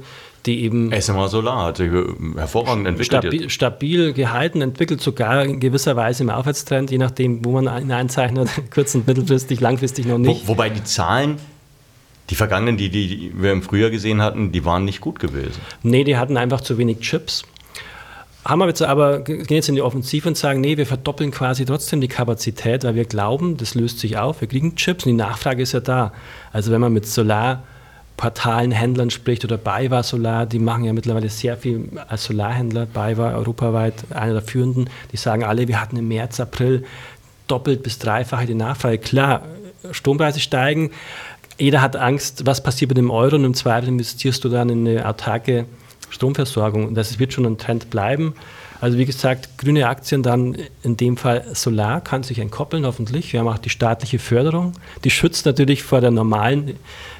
die 0.46 0.64
eben. 0.64 0.92
SMA 1.02 1.28
Solar 1.28 1.66
hat 1.66 1.78
sich 1.78 1.92
äh, 1.92 2.06
hervorragend 2.38 2.88
entwickelt. 2.88 3.24
Stabil, 3.24 3.50
stabil, 3.50 4.14
gehalten, 4.14 4.62
entwickelt 4.62 5.02
sogar 5.02 5.44
in 5.44 5.60
gewisser 5.60 5.96
Weise 5.96 6.22
im 6.22 6.30
Aufwärtstrend, 6.30 6.92
je 6.92 7.00
nachdem, 7.00 7.44
wo 7.44 7.60
man 7.60 7.82
ihn 7.82 7.92
einzeichnet, 7.92 8.50
kurz- 8.74 8.94
und 8.94 9.08
mittelfristig, 9.08 9.60
langfristig 9.60 10.06
noch 10.06 10.20
nicht. 10.20 10.48
Wo, 10.48 10.50
wobei 10.50 10.70
die 10.70 10.84
Zahlen 10.84 11.38
die 12.30 12.36
vergangenen, 12.36 12.78
die, 12.78 12.90
die 12.90 13.32
wir 13.36 13.52
im 13.52 13.64
Frühjahr 13.64 13.90
gesehen 13.90 14.22
hatten, 14.22 14.52
die 14.52 14.64
waren 14.66 14.86
nicht 14.86 15.02
gut 15.02 15.20
gewesen. 15.20 15.60
Nee, 15.82 16.04
die 16.04 16.16
hatten 16.16 16.38
einfach 16.38 16.62
zu 16.62 16.78
wenig 16.78 17.00
Chips. 17.00 17.44
Haben 18.46 18.60
wir 18.60 18.68
jetzt 18.68 18.82
aber, 18.82 19.20
gehen 19.20 19.46
jetzt 19.50 19.68
in 19.68 19.76
die 19.76 19.82
Offensive 19.82 20.28
und 20.28 20.38
sagen, 20.38 20.62
nee, 20.62 20.78
wir 20.78 20.86
verdoppeln 20.86 21.32
quasi 21.32 21.66
trotzdem 21.66 22.00
die 22.00 22.08
Kapazität, 22.08 22.84
weil 22.86 22.96
wir 22.96 23.06
glauben, 23.06 23.58
das 23.58 23.76
löst 23.76 24.00
sich 24.00 24.18
auf, 24.18 24.40
wir 24.42 24.48
kriegen 24.48 24.76
Chips 24.76 25.06
und 25.06 25.12
die 25.12 25.18
Nachfrage 25.18 25.62
ist 25.62 25.74
ja 25.74 25.82
da. 25.82 26.14
Also 26.54 26.72
wenn 26.72 26.80
man 26.80 26.94
mit 26.94 27.06
Solarportalen, 27.06 28.72
Händlern 28.72 29.10
spricht 29.10 29.44
oder 29.44 29.58
BayWa 29.58 30.04
Solar, 30.04 30.46
die 30.46 30.60
machen 30.60 30.86
ja 30.86 30.94
mittlerweile 30.94 31.30
sehr 31.30 31.58
viel 31.58 31.90
als 32.08 32.24
Solarhändler, 32.24 32.86
BayWa 32.86 33.36
europaweit 33.36 34.06
einer 34.12 34.34
der 34.34 34.42
führenden, 34.42 34.90
die 35.12 35.18
sagen 35.18 35.44
alle, 35.44 35.68
wir 35.68 35.82
hatten 35.82 35.98
im 35.98 36.08
März, 36.08 36.40
April 36.40 36.86
doppelt 37.48 37.84
bis 37.84 38.00
dreifache 38.00 38.46
die 38.46 38.54
Nachfrage. 38.54 39.00
Klar, 39.00 39.44
Strompreise 39.92 40.40
steigen, 40.40 40.92
jeder 41.58 41.82
hat 41.82 41.98
Angst, 41.98 42.46
was 42.46 42.64
passiert 42.64 42.90
mit 42.90 42.98
dem 42.98 43.12
Euro 43.12 43.36
und 43.36 43.44
im 43.44 43.54
Zweifel 43.54 43.90
investierst 43.90 44.44
du 44.46 44.50
dann 44.50 44.70
in 44.70 44.88
eine 44.88 45.08
autarke 45.08 45.66
Stromversorgung. 46.10 46.96
Das 46.96 47.20
wird 47.20 47.34
schon 47.34 47.46
ein 47.46 47.58
Trend 47.58 47.90
bleiben. 47.90 48.34
Also 48.82 48.98
wie 48.98 49.06
gesagt, 49.06 49.58
grüne 49.58 49.88
Aktien 49.88 50.24
dann 50.24 50.56
in 50.84 50.96
dem 50.96 51.18
Fall 51.18 51.46
Solar 51.54 52.02
kann 52.02 52.24
sich 52.24 52.40
entkoppeln 52.40 52.86
hoffentlich. 52.86 53.34
Wir 53.34 53.42
haben 53.42 53.48
auch 53.50 53.58
die 53.58 53.70
staatliche 53.70 54.20
Förderung. 54.20 54.74
Die 55.04 55.10
schützt 55.10 55.46
natürlich 55.46 55.84
vor 55.84 56.00
der 56.00 56.12
normalen 56.12 56.76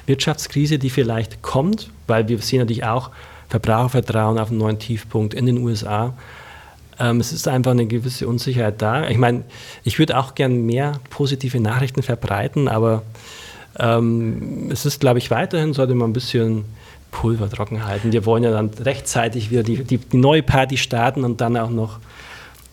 Wirtschaftskrise, 0.06 0.78
die 0.78 0.88
vielleicht 0.88 1.42
kommt, 1.42 1.90
weil 2.06 2.28
wir 2.28 2.38
sehen 2.38 2.60
natürlich 2.60 2.84
auch 2.84 3.10
Verbrauchervertrauen 3.50 4.38
auf 4.38 4.48
einen 4.48 4.58
neuen 4.58 4.78
Tiefpunkt 4.78 5.34
in 5.34 5.44
den 5.44 5.58
USA. 5.58 6.14
Ähm, 6.98 7.20
es 7.20 7.32
ist 7.32 7.46
einfach 7.46 7.72
eine 7.72 7.86
gewisse 7.86 8.26
Unsicherheit 8.26 8.80
da. 8.80 9.08
Ich 9.08 9.18
meine, 9.18 9.44
ich 9.84 9.98
würde 9.98 10.18
auch 10.18 10.34
gern 10.34 10.64
mehr 10.64 11.00
positive 11.10 11.60
Nachrichten 11.60 12.02
verbreiten, 12.02 12.68
aber 12.68 13.02
ähm, 13.78 14.68
es 14.70 14.86
ist, 14.86 15.00
glaube 15.00 15.18
ich, 15.18 15.30
weiterhin 15.30 15.74
sollte 15.74 15.94
man 15.94 16.10
ein 16.10 16.12
bisschen 16.14 16.64
Pulver 17.10 17.50
trocken 17.50 17.86
halten. 17.86 18.12
Wir 18.12 18.24
wollen 18.26 18.42
ja 18.42 18.50
dann 18.50 18.70
rechtzeitig 18.70 19.50
wieder 19.50 19.62
die, 19.62 19.84
die, 19.84 19.98
die 19.98 20.16
neue 20.16 20.42
Party 20.42 20.76
starten 20.76 21.24
und 21.24 21.40
dann 21.40 21.56
auch 21.56 21.70
noch 21.70 21.98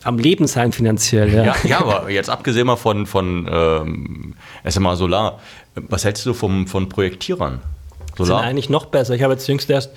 am 0.04 0.18
Leben 0.18 0.46
sein 0.46 0.72
finanziell. 0.72 1.32
Ja, 1.32 1.44
ja, 1.44 1.56
ja 1.64 1.80
aber 1.80 2.10
jetzt 2.10 2.30
abgesehen 2.30 2.66
mal 2.66 2.76
von, 2.76 3.06
von 3.06 3.48
ähm, 3.50 4.34
SMA 4.66 4.96
Solar, 4.96 5.40
was 5.74 6.04
hältst 6.04 6.24
du 6.26 6.34
vom, 6.34 6.66
von 6.66 6.88
Projektierern? 6.88 7.60
Solar? 8.16 8.40
Sind 8.40 8.48
eigentlich 8.48 8.70
noch 8.70 8.86
besser. 8.86 9.14
Ich 9.14 9.22
habe 9.22 9.34
jetzt 9.34 9.46
jüngst 9.48 9.68
erst 9.70 9.90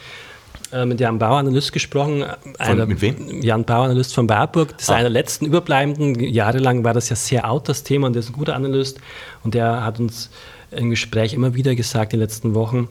äh, 0.71 0.85
mit 0.85 0.99
Jan 0.99 1.19
Bauanalyst 1.19 1.71
gesprochen. 1.71 2.25
Von, 2.59 2.87
mit 2.87 3.01
wem? 3.01 3.41
Jan 3.41 3.63
Bauanalyst 3.63 4.13
von 4.13 4.27
Warburg. 4.29 4.69
Das 4.73 4.83
ist 4.83 4.89
ah. 4.89 4.95
einer 4.95 5.03
der 5.03 5.11
letzten 5.11 5.45
Überbleibenden. 5.45 6.19
Jahrelang 6.19 6.83
war 6.83 6.93
das 6.93 7.09
ja 7.09 7.15
sehr 7.15 7.49
out, 7.49 7.69
das 7.69 7.83
Thema, 7.83 8.07
und 8.07 8.13
der 8.13 8.21
ist 8.21 8.29
ein 8.29 8.33
guter 8.33 8.55
Analyst. 8.55 8.99
Und 9.43 9.53
der 9.53 9.83
hat 9.83 9.99
uns 9.99 10.29
im 10.71 10.89
Gespräch 10.89 11.33
immer 11.33 11.53
wieder 11.53 11.75
gesagt 11.75 12.13
in 12.13 12.19
den 12.19 12.23
letzten 12.23 12.55
Wochen, 12.55 12.87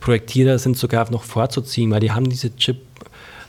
Projektierer 0.00 0.58
sind 0.58 0.76
sogar 0.76 1.10
noch 1.10 1.24
vorzuziehen, 1.24 1.90
weil 1.90 2.00
die 2.00 2.12
haben 2.12 2.28
diese 2.28 2.54
Chip 2.56 2.78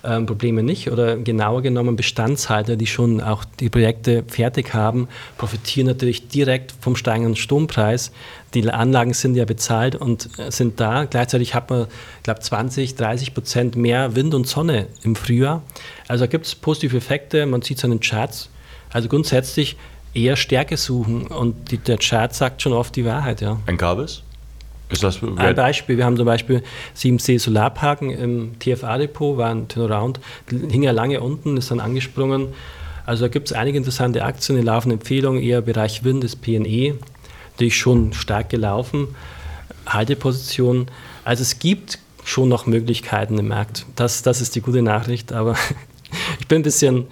Probleme 0.02 0.64
nicht 0.64 0.90
oder 0.90 1.18
genauer 1.18 1.62
genommen 1.62 1.98
Bestandshalter, 1.98 2.78
die 2.78 2.88
schon 2.88 3.20
auch 3.20 3.44
die 3.44 3.70
Projekte 3.70 4.24
fertig 4.28 4.74
haben, 4.74 5.10
profitieren 5.38 5.88
natürlich 5.88 6.30
direkt 6.30 6.74
vom 6.80 6.96
steigenden 6.96 7.36
Strompreis. 7.36 8.12
Die 8.54 8.68
Anlagen 8.70 9.14
sind 9.14 9.36
ja 9.36 9.44
bezahlt 9.44 9.96
und 9.96 10.30
sind 10.54 10.80
da. 10.80 11.04
Gleichzeitig 11.04 11.54
hat 11.54 11.70
man, 11.70 11.88
glaube, 12.24 12.40
20, 12.40 12.96
30 12.96 13.34
Prozent 13.34 13.76
mehr 13.76 14.16
Wind 14.16 14.34
und 14.34 14.48
Sonne 14.48 14.88
im 15.04 15.18
Frühjahr. 15.18 15.64
Also 16.08 16.30
gibt 16.30 16.46
es 16.46 16.56
positive 16.56 16.96
Effekte, 16.96 17.46
man 17.46 17.62
sieht 17.62 17.80
es 17.80 17.84
an 17.84 17.92
den 17.92 18.00
Charts. 18.00 18.50
Also 18.92 19.10
grundsätzlich 19.10 19.76
eher 20.14 20.38
Stärke 20.38 20.78
suchen 20.78 21.28
und 21.28 21.72
die, 21.72 21.78
der 21.78 21.98
Chart 21.98 22.34
sagt 22.34 22.62
schon 22.62 22.72
oft 22.72 22.96
die 22.96 23.04
Wahrheit. 23.04 23.42
Ja. 23.42 23.60
Ein 23.66 23.78
Kabels? 23.78 24.24
Ist 24.90 25.04
das 25.04 25.22
ein 25.22 25.56
Beispiel. 25.56 25.98
Wir 25.98 26.06
haben 26.06 26.18
zum 26.18 26.26
Beispiel 26.26 26.64
7C 26.98 27.40
Solarparken 27.40 28.10
im 28.10 28.60
TFA-Depot, 28.60 29.38
war 29.38 29.52
ein 29.52 29.68
Turnaround, 29.68 30.20
hing 30.50 30.82
ja 30.82 30.92
lange 30.92 31.22
unten, 31.22 31.58
ist 31.58 31.70
dann 31.70 31.80
angesprungen. 31.80 32.48
Also 33.06 33.26
da 33.26 33.28
gibt 33.28 33.48
es 33.48 33.54
einige 33.54 33.78
interessante 33.78 34.24
Aktien, 34.24 34.58
die 34.58 34.64
laufen 34.64 34.92
Empfehlungen, 34.92 35.42
eher 35.42 35.62
Bereich 35.62 36.04
Wind, 36.04 36.24
das 36.24 36.36
PNE, 36.36 36.96
natürlich 37.52 37.78
schon 37.78 38.14
stark 38.14 38.50
gelaufen, 38.50 39.10
Halteposition. 39.86 40.88
Also 41.24 41.44
es 41.44 41.60
gibt 41.60 42.00
schon 42.24 42.50
noch 42.50 42.66
Möglichkeiten 42.66 43.38
im 43.38 43.48
Markt. 43.48 43.86
Das, 43.96 44.24
das 44.24 44.42
ist 44.42 44.56
die 44.56 44.62
gute 44.62 44.82
Nachricht, 44.82 45.34
aber 45.34 45.56
ich 46.40 46.48
bin 46.48 46.60
ein 46.60 46.64
bisschen 46.64 47.06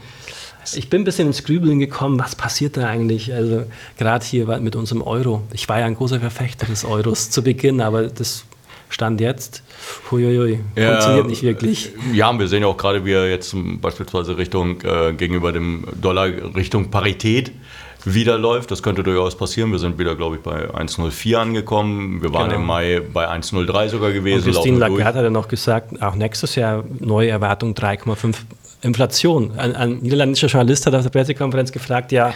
ich 0.76 0.90
bin 0.90 1.02
ein 1.02 1.06
bisschen 1.06 1.28
ins 1.28 1.44
Grübeln 1.44 1.80
gekommen, 1.80 2.20
was 2.20 2.36
passiert 2.36 2.78
da 2.78 2.88
eigentlich? 2.88 3.34
Also 3.34 3.64
gerade 3.98 4.26
hier 4.26 4.46
mit 4.60 4.76
unserem 4.76 5.02
Euro. 5.02 5.44
Ich 5.54 5.70
war 5.70 5.80
ja 5.80 5.86
ein 5.86 5.96
großer 5.96 6.20
Verfechter 6.20 6.66
des 6.66 6.86
Euros 6.86 7.30
zu 7.30 7.44
Beginn, 7.44 7.82
aber 7.82 8.08
das 8.08 8.46
Stand 8.90 9.20
jetzt, 9.20 9.64
huiuiui, 10.10 10.60
ja, 10.76 10.92
funktioniert 10.92 11.28
nicht 11.28 11.44
wirklich. 11.44 11.92
Ja, 12.14 12.38
wir 12.38 12.48
sehen 12.48 12.62
ja 12.62 12.68
auch 12.68 12.78
gerade, 12.78 13.04
wie 13.04 13.12
er 13.12 13.30
jetzt 13.30 13.54
beispielsweise 13.82 14.38
Richtung 14.38 14.82
äh, 14.82 15.12
gegenüber 15.12 15.52
dem 15.52 15.84
Dollar 16.00 16.28
Richtung 16.56 16.90
Parität 16.90 17.52
wieder 18.06 18.38
läuft. 18.38 18.72
Das 18.72 18.82
könnte 18.82 19.04
durchaus 19.04 19.38
passieren. 19.38 19.72
Wir 19.72 19.80
sind 19.80 20.00
wieder, 20.00 20.16
glaube 20.16 20.38
ich, 20.38 20.42
bei 20.42 20.70
1,04 20.74 21.36
angekommen. 21.36 22.22
Wir 22.22 22.34
waren 22.34 22.50
genau. 22.50 22.62
im 22.62 22.66
Mai 22.66 23.02
bei 23.14 23.28
1,03 23.28 23.90
sogar 23.90 24.12
gewesen. 24.14 24.48
Und 24.48 24.54
Christine 24.54 24.78
Lagarde 24.78 25.04
hat 25.04 25.16
ja 25.16 25.30
noch 25.30 25.50
gesagt, 25.50 26.02
auch 26.02 26.16
nächstes 26.16 26.56
Jahr 26.56 26.86
neue 27.00 27.30
Erwartung 27.30 27.74
3,5 27.74 28.36
Inflation. 28.82 29.58
Ein, 29.58 29.76
ein, 29.76 29.98
niederländischer 30.00 30.48
Journalist 30.48 30.86
hat 30.86 30.94
auf 30.94 31.04
der 31.04 31.10
Pressekonferenz 31.10 31.72
gefragt, 31.72 32.12
ja, 32.12 32.34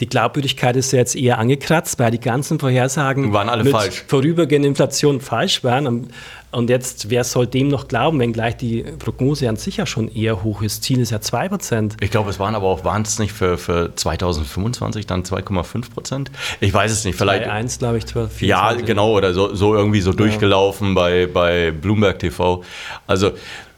die 0.00 0.08
Glaubwürdigkeit 0.08 0.74
ist 0.74 0.92
ja 0.92 0.98
jetzt 0.98 1.14
eher 1.14 1.38
angekratzt, 1.38 2.00
weil 2.00 2.10
die 2.10 2.18
ganzen 2.18 2.58
Vorhersagen 2.58 3.32
waren 3.32 3.48
alle 3.48 3.64
falsch. 3.64 4.04
vorübergehende 4.08 4.66
Inflation 4.66 5.20
falsch 5.20 5.62
waren. 5.62 6.08
Und 6.50 6.70
jetzt, 6.70 7.10
wer 7.10 7.24
soll 7.24 7.46
dem 7.46 7.68
noch 7.68 7.88
glauben, 7.88 8.18
wenn 8.20 8.32
gleich 8.32 8.56
die 8.56 8.84
Prognose 8.98 9.48
an 9.48 9.56
sich 9.56 9.76
ja 9.76 9.86
schon 9.86 10.08
eher 10.08 10.42
hoch 10.42 10.62
ist? 10.62 10.82
Ziel 10.82 11.00
ist 11.00 11.10
ja 11.10 11.18
2%. 11.18 11.94
Ich 12.00 12.10
glaube, 12.10 12.30
es 12.30 12.38
waren 12.38 12.54
aber 12.54 12.66
auch, 12.66 12.84
waren 12.84 13.02
es 13.02 13.18
nicht 13.18 13.32
für, 13.32 13.58
für 13.58 13.94
2025 13.94 15.06
dann 15.06 15.22
2,5%? 15.22 16.28
Ich 16.60 16.72
weiß 16.72 16.92
es 16.92 17.04
nicht. 17.04 17.16
Vielleicht 17.16 17.48
1, 17.48 17.78
glaube 17.78 17.98
ich, 17.98 18.06
12, 18.06 18.42
Ja, 18.42 18.72
genau, 18.72 19.12
oder 19.12 19.32
so, 19.32 19.54
so 19.54 19.74
irgendwie 19.74 20.00
so 20.00 20.10
ja. 20.10 20.16
durchgelaufen 20.16 20.94
bei, 20.94 21.26
bei 21.26 21.70
Bloomberg 21.72 22.18
TV. 22.20 22.62
Also, 23.06 23.32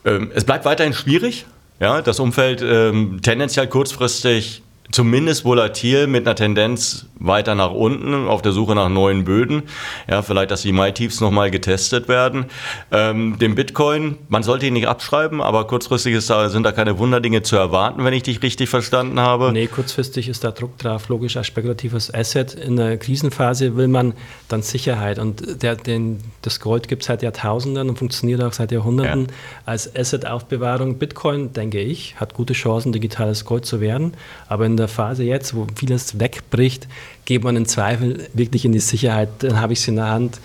ähm, 0.05 0.31
es 0.35 0.45
bleibt 0.45 0.65
weiterhin 0.65 0.93
schwierig. 0.93 1.47
Ja, 1.79 2.01
das 2.01 2.21
Umfeld 2.21 2.63
ähm, 2.63 3.21
tendenziell 3.23 3.67
kurzfristig 3.67 4.63
zumindest 4.91 5.45
volatil 5.45 6.07
mit 6.07 6.27
einer 6.27 6.35
Tendenz 6.35 7.07
weiter 7.19 7.55
nach 7.55 7.73
unten 7.73 8.29
auf 8.29 8.43
der 8.43 8.53
Suche 8.53 8.75
nach 8.75 8.89
neuen 8.89 9.25
Böden. 9.25 9.63
Ja, 10.09 10.23
vielleicht, 10.23 10.51
dass 10.51 10.63
die 10.63 10.73
Mai-Tiefs 10.73 11.21
nochmal 11.21 11.51
getestet 11.51 12.09
werden. 12.09 12.47
Ähm, 12.91 13.39
den 13.39 13.55
Bitcoin, 13.55 14.19
man 14.29 14.43
sollte 14.43 14.67
ihn 14.67 14.75
nicht 14.75 14.89
abschreiben, 14.89 15.41
aber 15.41 15.67
kurzfristig 15.67 16.15
ist 16.15 16.31
da, 16.31 16.49
sind 16.49 16.65
da 16.65 16.73
keine 16.73 16.99
Wunderdinge 16.99 17.43
zu 17.43 17.57
erwarten, 17.57 18.05
wenn 18.05 18.13
ich 18.13 18.23
dich 18.23 18.43
richtig 18.43 18.69
verstanden 18.69 19.19
habe. 19.19 19.51
Nee, 19.53 19.67
kurzfristig 19.67 20.29
ist 20.29 20.45
da 20.45 20.51
Druck 20.51 20.79
drauf, 20.79 21.09
logisch 21.09 21.37
als 21.37 21.47
spekulatives 21.47 22.13
Asset. 22.13 22.55
In 22.55 22.77
der 22.77 22.99
Krisenphase 22.99 23.77
will 23.77 23.89
man 23.89 24.15
dann 24.49 24.63
Sicherheit 24.63 25.19
und 25.19 25.63
der, 25.63 25.77
den, 25.77 26.19
das 26.43 26.61
Gold 26.61 26.89
gibt 26.89 27.03
es 27.03 27.09
seit 27.09 27.23
Jahrtausenden 27.23 27.89
und 27.89 27.99
funktioniert 27.99 28.43
auch 28.43 28.53
seit 28.53 28.73
Jahrhunderten 28.73 29.23
ja. 29.23 29.35
als 29.65 29.95
Asset-Aufbewahrung. 29.97 30.99
Bitcoin, 30.99 31.53
denke 31.53 31.81
ich, 31.81 32.17
hat 32.21 32.35
gute 32.35 32.53
Chancen, 32.53 32.93
digitales 32.93 33.45
Gold 33.45 33.65
zu 33.65 33.81
werden, 33.81 34.15
aber 34.49 34.67
in 34.67 34.76
in 34.77 34.79
der 34.79 34.89
Phase 34.89 35.25
jetzt, 35.25 35.55
wo 35.55 35.67
vieles 35.75 36.21
wegbricht, 36.21 36.87
geht 37.25 37.43
man 37.43 37.57
in 37.57 37.67
Zweifel 37.67 38.29
wirklich 38.35 38.65
in 38.65 38.73
die 38.73 38.81
Sicherheit, 38.81 39.31
dann 39.39 39.61
habe 39.61 39.73
ich 39.73 39.81
es 39.81 39.89
in 39.89 39.97
der 39.97 40.09
Hand. 40.09 40.39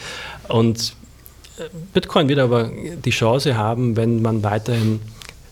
Und 0.48 0.94
äh, 1.58 1.64
Bitcoin 1.94 2.30
wird 2.30 2.40
aber 2.40 2.72
die 3.06 3.10
Chance 3.10 3.58
haben, 3.58 3.98
wenn 3.98 4.22
man 4.22 4.42
weiterhin 4.44 5.02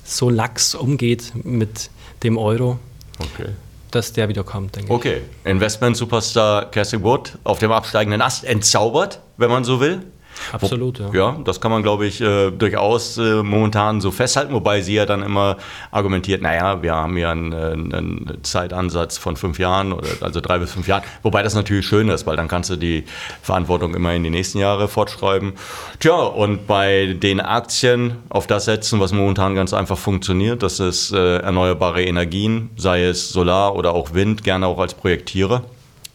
so 0.04 0.30
lax 0.30 0.76
umgeht 0.76 1.34
mit 1.44 1.90
dem 2.24 2.38
Euro. 2.38 2.80
Okay 3.20 3.50
dass 3.92 4.14
der 4.14 4.30
wieder 4.30 4.44
kommt, 4.44 4.76
denke 4.76 4.94
okay. 4.94 5.22
ich. 5.44 5.50
Investment-Superstar 5.50 6.70
Cassie 6.70 7.02
Wood 7.02 7.38
auf 7.44 7.58
dem 7.58 7.72
absteigenden 7.72 8.22
Ast 8.22 8.44
entzaubert, 8.44 9.20
wenn 9.38 9.50
man 9.50 9.64
so 9.64 9.80
will. 9.80 10.04
Absolut, 10.51 11.00
ja. 11.00 11.10
Ja, 11.13 11.38
das 11.43 11.62
kann 11.62 11.72
man, 11.72 11.84
glaube 11.84 12.05
ich, 12.05 12.22
äh, 12.22 12.51
durchaus 12.51 13.17
äh, 13.17 13.43
momentan 13.43 14.01
so 14.01 14.12
festhalten, 14.12 14.53
wobei 14.53 14.81
sie 14.81 14.96
ja 14.96 15.05
dann 15.05 15.22
immer 15.22 15.58
argumentiert, 15.91 16.41
naja, 16.41 16.81
wir 16.81 16.96
haben 16.96 17.17
ja 17.17 17.31
einen, 17.31 17.53
einen 17.53 18.38
Zeitansatz 18.43 19.17
von 19.17 19.36
fünf 19.36 19.60
Jahren, 19.60 19.93
oder, 19.93 20.08
also 20.22 20.41
drei 20.41 20.60
bis 20.60 20.72
fünf 20.72 20.88
Jahren, 20.88 21.03
wobei 21.24 21.43
das 21.43 21.55
natürlich 21.55 21.86
schön 21.86 22.10
ist, 22.10 22.25
weil 22.25 22.36
dann 22.36 22.48
kannst 22.48 22.69
du 22.69 22.75
die 22.75 23.05
Verantwortung 23.41 23.96
immer 23.96 24.13
in 24.13 24.24
die 24.24 24.29
nächsten 24.29 24.60
Jahre 24.60 24.88
fortschreiben. 24.88 25.53
Tja, 26.00 26.15
und 26.15 26.67
bei 26.67 27.13
den 27.13 27.39
Aktien 27.39 28.17
auf 28.29 28.48
das 28.48 28.65
setzen, 28.65 29.00
was 29.00 29.12
momentan 29.12 29.55
ganz 29.55 29.74
einfach 29.74 29.98
funktioniert, 29.98 30.63
das 30.63 30.79
ist 30.79 31.12
äh, 31.12 31.38
erneuerbare 31.38 32.03
Energien, 32.03 32.69
sei 32.75 33.03
es 33.03 33.29
Solar 33.29 33.75
oder 33.75 33.93
auch 33.93 34.13
Wind, 34.13 34.43
gerne 34.43 34.67
auch 34.67 34.79
als 34.79 34.93
Projektierer. 34.93 35.63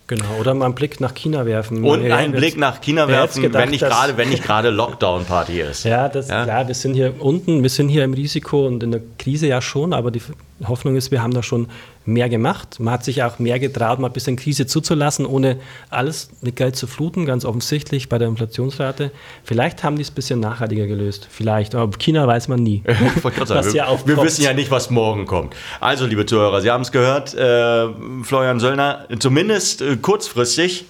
Genau, 0.07 0.37
oder 0.39 0.53
mal 0.53 0.67
einen 0.67 0.75
Blick 0.75 1.01
nach 1.01 1.15
China 1.15 1.47
werfen. 1.47 1.83
Und 1.83 2.11
einen 2.11 2.35
Blick 2.35 2.59
nach 2.59 2.83
China 2.83 3.09
werfen, 3.09 3.41
gedacht, 3.41 3.63
wenn 3.63 3.71
nicht 3.71 3.81
gerade, 3.81 4.17
wenn 4.19 4.29
nicht 4.29 4.43
gerade 4.43 4.71
Lockdown-Party 4.71 5.61
ist. 5.61 5.85
Ja, 5.95 6.09
das 6.09 6.29
ja? 6.29 6.45
klar, 6.45 6.67
wir 6.67 6.75
sind 6.75 6.95
hier 6.95 7.15
unten, 7.21 7.63
wir 7.63 7.71
sind 7.71 7.89
hier 7.89 8.05
im 8.05 8.15
Risiko 8.15 8.67
und 8.67 8.83
in 8.83 8.91
der 8.91 9.01
Krise 9.19 9.47
ja 9.47 9.63
schon, 9.63 9.93
aber 9.93 10.11
die 10.11 10.21
Hoffnung 10.67 10.97
ist, 10.97 11.11
wir 11.11 11.23
haben 11.23 11.35
da 11.35 11.43
schon 11.43 11.69
mehr 12.07 12.29
gemacht. 12.29 12.79
Man 12.81 12.95
hat 12.95 13.05
sich 13.05 13.23
auch 13.23 13.39
mehr 13.39 13.59
getraut, 13.59 13.99
mal 13.99 14.09
ein 14.09 14.13
bisschen 14.13 14.37
Krise 14.37 14.67
zuzulassen, 14.67 15.27
ohne 15.27 15.59
alles 15.91 16.31
mit 16.43 16.57
Geld 16.57 16.77
zu 16.77 16.87
fluten, 16.87 17.27
ganz 17.27 17.45
offensichtlich 17.45 18.09
bei 18.09 18.19
der 18.19 18.29
Inflationsrate. 18.29 19.11
Vielleicht 19.43 19.83
haben 19.83 19.97
die 19.97 20.03
es 20.03 20.11
ein 20.11 20.15
bisschen 20.15 20.41
nachhaltiger 20.41 20.87
gelöst. 20.87 21.27
Vielleicht. 21.31 21.75
Aber 21.75 21.97
China 21.99 22.27
weiß 22.27 22.49
man 22.49 22.63
nie. 22.63 22.83
was 23.23 23.75
wir, 23.75 23.99
wir 24.05 24.23
wissen 24.23 24.43
ja 24.43 24.53
nicht, 24.53 24.71
was 24.71 24.91
morgen 24.91 25.27
kommt. 25.27 25.55
Also, 25.81 26.07
liebe 26.07 26.27
Zuhörer, 26.27 26.61
Sie 26.61 26.71
haben 26.71 26.83
es 26.83 26.93
gehört, 26.93 27.35
äh, 27.35 27.89
Florian 28.23 28.61
Söllner, 28.61 29.07
zumindest 29.19 29.83
äh, 29.83 29.97
kurzfristig 29.97 30.85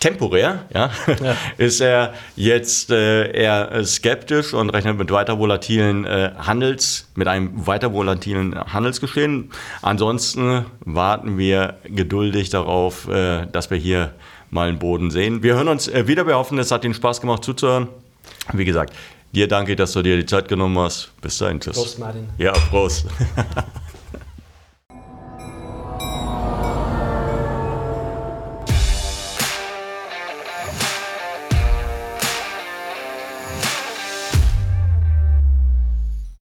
temporär, 0.00 0.66
ja, 0.72 0.90
ja. 1.20 1.36
ist 1.58 1.80
er 1.80 2.14
jetzt 2.36 2.90
äh, 2.90 3.30
eher 3.32 3.84
skeptisch 3.84 4.54
und 4.54 4.70
rechnet 4.70 4.96
mit 4.96 5.10
weiter 5.10 5.38
volatilen 5.38 6.04
äh, 6.04 6.32
Handels, 6.38 7.08
mit 7.14 7.28
einem 7.28 7.66
weiter 7.66 7.92
volatilen 7.92 8.54
Handelsgeschehen. 8.54 9.50
Ansonsten 9.82 10.66
warten 10.80 11.38
wir 11.38 11.78
geduldig 11.84 12.50
darauf, 12.50 13.08
äh, 13.08 13.46
dass 13.46 13.70
wir 13.70 13.78
hier 13.78 14.12
mal 14.50 14.68
einen 14.68 14.78
Boden 14.78 15.10
sehen. 15.10 15.42
Wir 15.42 15.54
hören 15.54 15.68
uns 15.68 15.88
äh, 15.88 16.06
wieder. 16.06 16.26
Wir 16.26 16.36
hoffen, 16.36 16.58
es 16.58 16.70
hat 16.70 16.84
Ihnen 16.84 16.94
Spaß 16.94 17.20
gemacht 17.20 17.44
zuzuhören. 17.44 17.88
Wie 18.52 18.64
gesagt, 18.64 18.94
dir 19.32 19.48
danke, 19.48 19.76
dass 19.76 19.92
du 19.92 20.02
dir 20.02 20.16
die 20.16 20.26
Zeit 20.26 20.48
genommen 20.48 20.78
hast. 20.78 21.10
Bis 21.20 21.38
dahin, 21.38 21.60
tschüss. 21.60 21.76
Prost, 21.76 21.98
Martin. 21.98 22.28
Ja, 22.38 22.52
Prost. 22.52 23.06